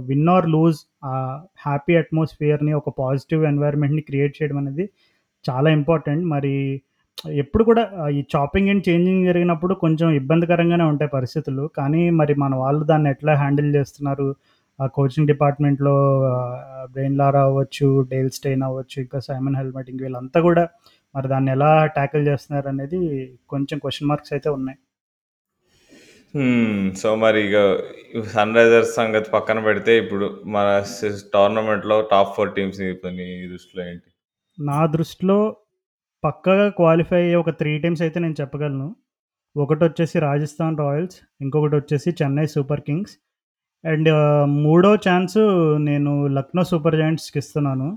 [0.09, 1.13] విన్ ఆర్ లూజ్ ఆ
[1.65, 4.85] హ్యాపీ అట్మాస్ఫియర్‌ని, ఒక పాజిటివ్ ఎన్వైర్న్‌మెంట్‌ని క్రియేట్ చేయడం అనేది
[5.45, 6.25] చాలా ఇంపార్టెంట్.
[6.33, 6.53] మరి
[7.39, 7.83] ఎప్పుడు కూడా
[8.17, 11.63] ఈ చాపింగ్ అండ్ చేంజింగ్ జరిగినప్పుడు కొంచెం ఇబ్బందికరంగానే ఉంటాయి పరిస్థితులు.
[11.77, 14.27] కానీ మరి మన వాళ్ళు దాన్ని ఎట్లా హ్యాండిల్ చేస్తున్నారు?
[14.79, 15.95] ఆ కోచింగ్ డిపార్ట్‌మెంట్‌లో
[16.93, 20.63] బ్రెయిన్ లారా అవ్వచ్చు, డేల్ స్టెయిన్ అవ్వచ్చు, ఇంకా సైమన్ హెల్మట్ ఇంక వీళ్ళంతా కూడా
[21.15, 22.99] మరి దాన్ని ఎలా టాకిల్ చేస్తున్నారనేది
[23.49, 24.79] కొంచెం క్వెషన్ మార్క్స్ అయితే ఉన్నాయి.
[26.95, 27.57] సో, మరి ఇగ
[28.27, 30.67] 'సన్‌రైజర్స్' సంగతి పక్కన పెడితే ఇప్పుడు మన
[31.35, 32.79] టోర్నమెంట్‌లో టాప్ 4 టీమ్స్
[33.19, 34.09] నీ దృష్టిలో ఏంటి?
[34.57, 35.37] నా దృష్టిలో
[36.23, 38.87] పక్కాగా క్వాలిఫై అయ్యే ఒక 3 టీమ్స్ అయితే నేను చెప్పగలను.
[39.55, 43.15] ఒకటొచ్చేసి 'రాజస్థాన్ రాయల్స్', ఇంకొకటొచ్చేసి 'చెన్నై సూపర్ కింగ్స్'
[43.83, 44.09] అండ్
[44.63, 45.41] మూడో ఛాన్సు
[45.87, 47.87] నేను 'లక్నో సూపర్ జెయింట్స్‌కి' ఇస్తున్నాను.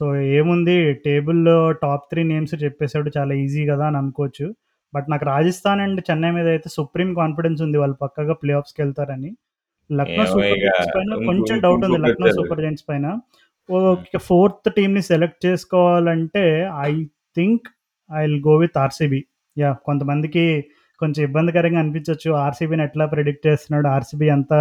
[0.00, 0.04] సో,
[0.36, 0.76] ఏముంది
[1.06, 3.84] టేబుల్‌లో టాప్ 3 నేమ్స్ చెప్పేసాడు చాలా ఈజీ కదా!
[3.90, 4.46] అని అనుకోవచ్చు.
[4.92, 7.78] బట్ నాకు 'రాజస్థాన్' అండ్ 'చెన్నై' మీద అయితే సుప్రీం కాన్ఫిడెన్స్ ఉంది.
[7.82, 9.30] వాళ్ళు పక్కాగా ప్లే ఆఫ్స్‌కెళ్తారని.
[9.90, 12.00] 'లక్నో ఏమో సూపర్ జెయింట్స్' పైన కొంచెం డౌట్ ఉంది.
[12.04, 13.06] 'లక్నో సూపర్ జెయింట్స్' పైన.
[14.28, 16.44] ఫోర్త్ టీమ్‌ని సెలెక్ట్ చేసుకోవాలంటే
[16.86, 16.92] I
[17.36, 17.66] think
[18.10, 19.22] I will go with 'RCB'.
[19.56, 19.78] Yeah!
[19.84, 20.44] కొంతమందికి
[21.00, 22.30] కొంచెం ఇబ్బందికరంగా అనిపించొచ్చు.
[22.40, 23.88] 'ఆర్‌సీబీని' ఎట్లా ప్రెడిక్ట్ చేస్తున్నాడు?
[23.88, 24.58] 'ఆర్‌సీబీ' అంతా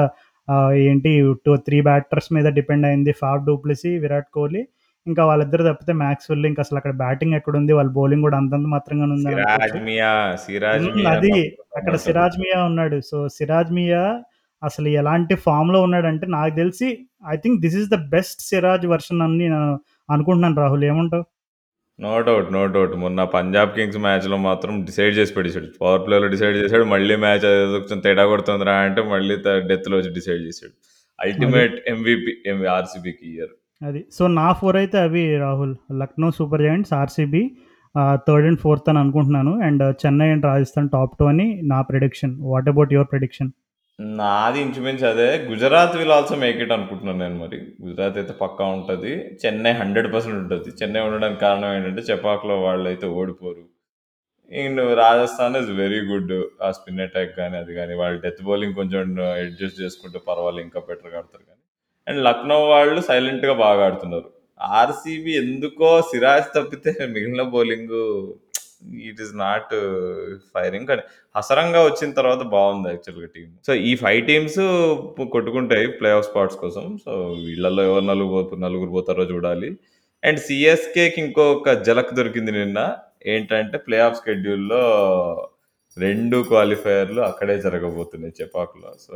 [0.84, 3.12] ఏంటి 2, 3 బ్యాటర్స్ మీద డిపెండ్ అయింది.
[3.14, 4.64] 'ఫాఫ్ డూప్లెసీ', 'విరాట్ కోహ్లీ'
[5.08, 7.74] ఇంకా వాళ్ళిద్దరు తప్పితే 'మ్యాక్స్‌వెల్' ఇంక అసలు అక్కడ బ్యాటింగ్ ఎక్కడుంది?
[7.74, 8.68] వాళ్ళ బౌలింగ్ కూడా అంతంత
[10.74, 10.90] హ్మ్.
[10.98, 11.34] మియా' అది
[11.78, 11.96] అక్కడ.
[12.04, 12.98] 'సిరాజ్ మియా' ఉన్నాడు.
[13.02, 14.06] సో, 'సిరాజ్ మియా'
[14.62, 16.88] అసలు ఎలాంటి ఫామ్‌లో ఉన్నాడంటే నాకు తెలిసి
[17.28, 19.60] I think this is the best 'Siraj' version అని నేను
[20.10, 20.84] అనుకుంటున్నాను రాహుల్.
[20.86, 21.26] ఏమంటావు?
[22.02, 22.48] No doubt.
[22.56, 22.94] No doubt.
[23.02, 25.68] మొన్న 'పంజాబ్ కింగ్స్' మ్యాచ్‌లో మాత్రం డిసైడ్ చేసి పడేసాడు.
[25.82, 26.86] పవర్ ప్లేలో డిసైడ్ చేసాడు.
[26.94, 30.74] మళ్ళీ మ్యాచ్ అదేదో కొంచెం తేడా కొడుతుందిరా అంటే మళ్ళీ త డెత్‌లో వచ్చి డిసైడ్ చేసాడు.
[31.20, 31.26] అది.
[31.26, 33.54] అల్టిమేట్ ఎంవీపీ ఎం ఆర్‌సీబీకి ఈ ఇయర్.
[33.82, 34.02] అది.
[34.12, 35.74] సో, నా 4 అయితే అవి Rahul.
[35.96, 37.44] 'Lucknow Super Giants', 'RCB'
[37.96, 39.54] ah, third and fourth అని అనుకుంటున్నాను.
[39.68, 42.34] And 'Chennai and Rajasthan' top 2 అని నా prediction.
[42.52, 43.52] What about your prediction?
[44.18, 45.28] నాది ఇంచుమించు అదే.
[45.46, 47.58] 'Gujarat' will also make it అనుకుంటున్నాను నేను మరి.
[47.82, 49.12] 'గుజరాత్' అయితే పక్కా ఉంటది.
[49.42, 50.06] 'చెన్నై' 100%
[50.38, 50.70] ఉంటది.
[50.80, 53.64] 'చెన్నై' ఉండడానికి కారణం ఏంటంటే చెపాక్‌లో వాళ్ళైతే ఓడిపోరు.
[54.52, 56.36] And 'Rajasthan' is very good.
[56.62, 59.02] ఆ స్పిన్ అటాక్ గాని, అది గాని వాళ్ళ డెత్ బౌలింగ్ కొంచెం
[59.36, 61.62] అడ్జస్ట్ చేసుకుంటే పర్వాలేదు ఇంకా బెటర్‌గా ఆడతారు కానీ
[62.08, 64.30] అండ్ 'లక్నో' వాళ్ళు సైలెంట్‌గా బాగా ఆడుతున్నారు.
[64.76, 68.04] 'ఆర్‌సీబీ' ఎందుకో 'సిరాజ్' తప్పితే మిగిలిన bowling
[69.10, 69.72] it is not
[70.54, 70.88] firing.
[70.88, 71.04] కానీ
[71.36, 73.52] 'హసరంగా' వచ్చిన తర్వాత బాగుంది యాక్చువల్‌గా టీమ్.
[73.68, 76.86] సో, ఈ ఫైవ్ టీమ్స్ uh, కొట్టుకుంటాయి ప్లే ఆఫ్ స్పాట్స్ కోసం.
[77.06, 77.14] సో,
[77.46, 79.72] వీళ్ళల్లో ఎవరు నలుగురు నలుగురు పోతారో చూడాలి.
[80.24, 82.80] అండ్ సిఎస్కేకి ఇంకొక జలక్ దొరికింది నిన్న.
[83.28, 84.84] ఏంటంటే ప్లే ఆఫ్ స్కెడ్యూల్లో
[85.98, 89.16] రెండు క్వాలిఫైయర్‌లు అక్కడే జరగబోతున్నాయి చెపాకులో so,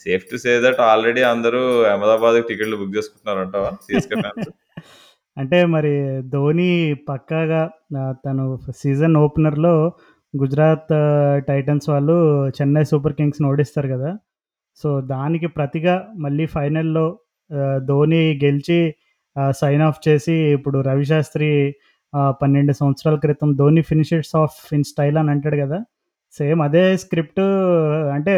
[0.00, 1.60] safe to say that already అందరూ
[1.92, 4.48] అహ్మదాబాద్ టికెట్లు బుక్ చేసుకుంటున్నారంటావా సిఎస్కే ఫ్యాన్స్?
[5.38, 5.92] అంటే మరి
[6.32, 6.70] ధోని
[7.08, 7.60] పక్కాగా
[7.98, 8.44] ఆహ్, తను
[8.80, 9.74] సీజన్ ఓపెనర్‌లో
[10.34, 10.92] గుజరాత్
[11.48, 12.16] టైటన్స్ వాళ్ళు
[12.56, 14.10] 'చెన్నై సూపర్ కింగ్స్‌ని' ఓడిస్తారు కదా!
[14.80, 17.06] సో, దానికి ప్రతిగా మళ్ళీ ఫైనల్‌లో
[17.50, 18.80] ఆహ్, ధోని గెలిచి
[19.36, 21.50] ఆహ్, సైన్ ఆఫ్ చేసి ఇప్పుడు రవిశాస్త్రి
[22.12, 25.80] ఆహ్, 12 సంవత్సరాల క్రితం 'Dhoni finishes off in style' అని అంటాడు కదా!
[26.34, 27.42] సేమ్ అదే స్క్రిప్ట్
[28.16, 28.34] అంటే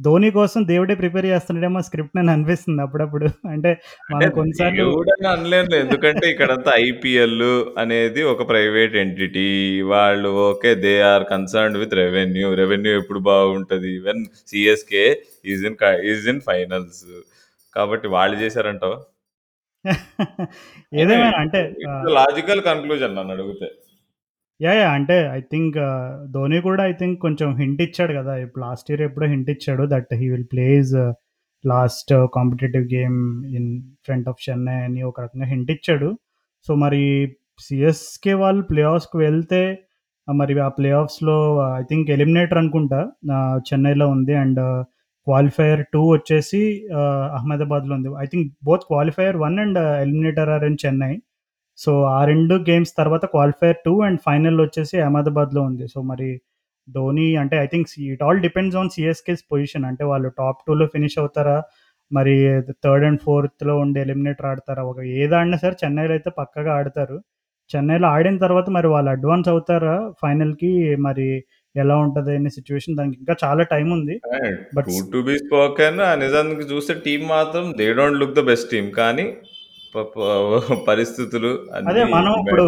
[0.00, 3.26] ధోని కోసం దేవుడే ప్రిపేర్ చేస్తున్నాడేమో స్క్రిప్ట్ అని అనిపిస్తుంది అప్పుడప్పుడు.
[3.54, 3.70] అంటే
[4.12, 4.30] మనం
[5.32, 5.78] అనలేనులే.
[5.84, 7.42] ఎందుకంటే ఇక్కడంతా ఐపీఎల్
[7.82, 9.48] అనేది ఒక ప్రైవేట్ ఎంటిటీ.
[9.92, 10.72] వాళ్ళు okay.
[10.86, 12.48] They are concerned with revenue.
[12.62, 13.92] Revenue ఎప్పుడు బాగుంటది?
[14.08, 14.22] When
[14.52, 15.04] CSK
[15.52, 15.78] is in
[16.12, 17.04] is in finals.
[17.76, 18.98] కాబట్టి వాళ్ళు చేశారంటావా?
[21.00, 21.60] ఏదేమైనా అంటే
[22.18, 23.68] లాజికల్ కన్క్లూజన్ నన్నడిగితే.
[24.60, 24.78] యాహ్!
[24.78, 24.94] యాహ్!
[24.96, 28.34] అంటే ఐ థింక్ ఆహ్, ధోని కూడా ఐ థింక్ కొంచెం హింట్ ఇచ్చాడు గదా!
[28.44, 30.94] ఇప్పుడు లాస్ట్ ఇయర్ ఎప్పుడో హింట్ ఇచ్చాడు that he will play his
[31.64, 33.16] last competitive game
[33.58, 33.68] in
[34.04, 36.08] front of Chennai అని ఒక రకంగా హింట్ ఇచ్చాడు.
[36.66, 37.02] సో, మరి
[37.64, 39.62] సీఎస్‌కే వాళ్ళు ప్లే ఆఫ్స్‌కి వెళ్తే
[40.28, 41.36] ఆహ్, మరి ఆ ప్లే ఆఫ్స్‌లో
[41.74, 44.60] ఐ థింక్ ఎలిమినేటర్ అనుకుంటా uh, ఆహ్, చెన్నైలో ఉంది అండ్
[45.26, 46.60] క్వాలిఫైయర్ 2 వచ్చేసి
[46.92, 48.10] uh, ఆహ్, అహ్మదాబాద్‌లో ఉంది.
[48.20, 51.12] I think both qualifier 1 and eliminator are in Chennai.
[51.80, 55.86] So, ఆ 2 గేమ్స్ తర్వాత క్వాలిఫైయర్ 2 అండ్ ఫైనల్ వచ్చేసి అహ్మదాబాద్‌లో ఉంది.
[55.88, 56.28] సో, మరి
[56.88, 59.84] ధోని అంటే I think it all depends on CSK's position.
[59.84, 61.58] అంటే వాళ్ళు టాప్ 2లో ఫినిష్ అవుతారా?
[62.10, 62.34] మరి
[62.84, 64.82] థర్డ్ అండ్ ఫోర్త్‌లో ఉండి ఎలిమినేటర్ ఆడతారా?
[64.84, 67.18] ఒక ఏది ఆడినా సరే చెన్నైలో అయితే పక్కాగా ఆడతారు.
[67.70, 70.70] చెన్నైలో ఆడిన తర్వాత మరి వాళ్ళు అడ్వాన్స్ అవుతారా ఫైనల్‌కి?
[71.00, 71.26] మరి
[71.74, 74.14] ఎలా ఉంటది అనే సిట్యుయేషన్ దానికి ఇంకా చాలా టైమ్ ఉంది.
[74.76, 78.90] బట్ టు బీ స్పోకెన్ నిజానికి చూస్తే టీమ్ మాత్రం they don't look the best team.
[79.00, 79.26] కానీ
[80.86, 81.50] పరిస్థితులు
[81.90, 82.64] అదే మనం ఇప్పుడు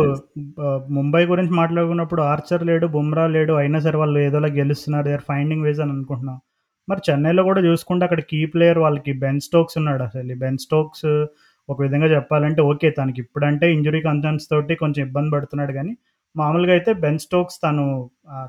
[0.97, 3.53] ముంబై గురించి మాట్లాడుకున్నప్పుడు ఆర్చర్ లేడు, బుమ్రా లేడు.
[3.55, 5.05] అయినా సరే వాళ్ళు ఏదోలా గెలుస్తున్నారు.
[5.05, 6.39] దే ఆర్ ఫైండింగ్ వేస్ అని అనుకుంటున్నాం.
[6.89, 10.35] మరి చెన్నైలో కూడా చూసుకుంటే అక్కడ కీ ప్లేయర్ వాళ్ళకి బెన్ స్టోక్స్ ఉన్నాడు అసలు.
[10.37, 11.07] బెన్ స్టోక్స్
[11.69, 12.91] ఒక విధంగా చెప్పాలంటే ఓకే.
[12.91, 15.93] తనకి ఇప్పుడంటే ఇంజ్యూరీ కన్సర్న్స్ తోటి కొంచెం ఇబ్బంది పడుతున్నాడు గానీ,
[16.37, 17.85] మామూలుగా అయితే బెన్ స్టోక్స్ తను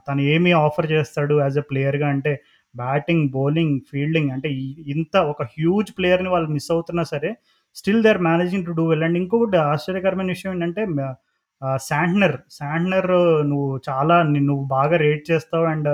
[0.08, 2.32] తను ఏమి ఆఫర్ చేస్తాడు యాస్ ఎ ప్లేయర్‌గా అంటే
[2.76, 4.50] బ్యాటింగ్, బౌలింగ్, ఫీల్డింగ్ అంటే
[4.94, 7.32] ఇంత ఒక హ్యూజ్ ప్లేయర్‌ని వాళ్ళు మిస్ అవుతున్నా సరే
[7.80, 9.06] still they are managing to do well.
[9.08, 10.84] And ఇంకొకటి ఆశ్చర్యకరమైన విషయం ఏంటంటే
[11.90, 13.12] శాంట్నర్, శాంట్నర్
[13.52, 14.16] నువ్వు చాలా
[14.50, 15.90] నువ్వు బాగా రేట్ చేస్తావు అండ్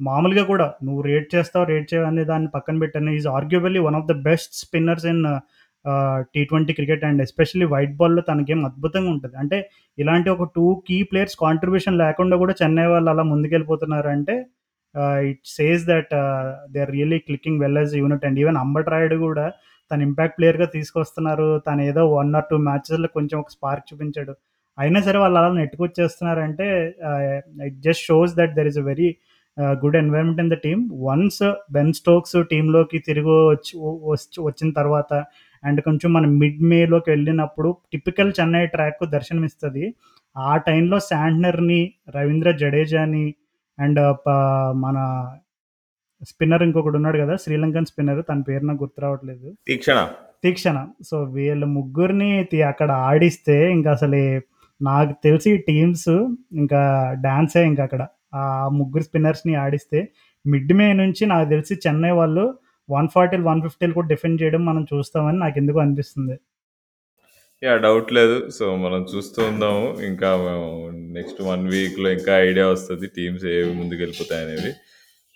[0.00, 3.10] మామూలుగా కూడా నువ్వు రేట్ చేస్తావు, రేట్ చేయవు అనే దాన్ని పక్కన పెట్టాను.
[3.18, 5.24] Is arguably one of the best spinners in
[6.34, 9.36] T twenty cricket and especially white బాల్‌లో తన గేమ్ అద్భుతంగా ఉంటుంది.
[9.42, 9.58] అంటే
[9.98, 14.34] ఇలాంటి ఒక టూ కీ ప్లేయర్స్ కాంట్రిబ్యూషన్ లేకుండా కూడా చెన్నై వాళ్ళు అలా ముందుకెళ్ళిపోతున్నారు అంటే
[15.30, 16.12] it says that
[16.74, 19.46] they are really clicking well as unit and even Ambati Rayudu కూడా
[19.90, 21.48] తను ఇంపాక్ట్ ప్లేయర్‌గా తీసుకొస్తున్నారు.
[21.66, 24.34] తను ఏదో వన్ ఆర్ టూ మ్యాచెస్‌లో కొంచెం ఒక స్పార్క్ చూపించాడు.
[24.78, 26.66] అయినా సరే వాళ్ళు అలా నెట్టుకొచ్చేస్తున్నారంటే
[27.66, 29.08] it just shows that there is a very
[29.82, 30.82] good environment in the team.
[31.06, 33.72] Once Ben Stokes టీంలోకి తిరిగి వచ్చి
[34.12, 35.12] వచ్చి వచ్చిన తర్వాత
[35.62, 39.84] అండ్ కొంచెం మనం మిడ్ మేలోకి వెళ్ళినప్పుడు టిపికల్ చెన్నై ట్రాక్ దర్శనమిస్తుంది
[40.36, 41.80] ఆ టైంలో శాంట్నర్‌ని,
[42.16, 43.26] రవీంద్ర జడేజాని
[43.78, 44.28] అండ్ ప
[44.84, 44.98] మన
[46.22, 47.34] స్పిన్నర్ ఇంకొకడున్నాడు గదా!
[47.36, 49.48] శ్రీలంకన్ స్పిన్నర్ తన పేరు నాకు గుర్తు రావట్లేదు.
[49.66, 49.98] తీక్షణ.
[50.44, 50.78] తీక్షణ.
[51.02, 52.30] సో, వీళ్ళ ముగ్గురిని
[52.70, 54.24] అక్కడ ఆడిస్తే ఇంకసలే
[54.80, 56.10] నాకు తెలిసి టీమ్స్
[56.54, 56.80] ఇంకా
[57.20, 58.02] డాన్సే ఇంకక్కడ.
[58.34, 58.42] ఆ
[58.72, 60.00] ముగ్గురు స్పిన్నర్స్‌ని ఆడిస్తే
[60.44, 62.44] మిడ్ మే నుంచి నాకు తెలిసి చెన్నై వాళ్ళు
[62.88, 66.36] 140లు, 150లు కూడా డిఫెండ్ చేయడం మనం చూస్తామని నాకెందుకో అనిపిస్తుంది.
[67.62, 67.80] యాహ్!
[67.82, 68.36] డౌట్ లేదు.
[68.50, 69.86] సో, మనం చూస్తూ ఉందాము.
[70.06, 70.28] ఇంకా
[71.16, 73.06] నెక్స్ట్ 1 వీక్‌లో ఇంకా ఐడియా వస్తది.
[73.16, 74.70] టీమ్స్ ఏవి ముందుకెళ్ళిపోతాయనేది.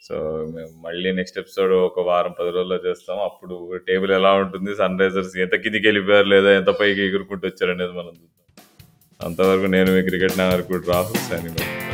[0.09, 0.14] సో,
[0.55, 3.20] మేము మళ్ళీ నెక్స్ట్ ఎపిసోడ్ ఒక వారం, పది రోజుల్లో చేస్తాం.
[3.20, 4.76] అప్పుడు టేబుల్ ఎలా ఉంటుంది?
[4.76, 8.55] సన్‌రైజర్స్ ఎంత కిందకెళ్ళిపోయారు లేదా ఎంత పైకి ఎగురుకుంటూ వచ్చారనేది మనం చూద్దాం.
[9.22, 11.93] అంతవరకు నేను మీ క్రికెట్ నాయకుడు రాహుల్ సైనింగ్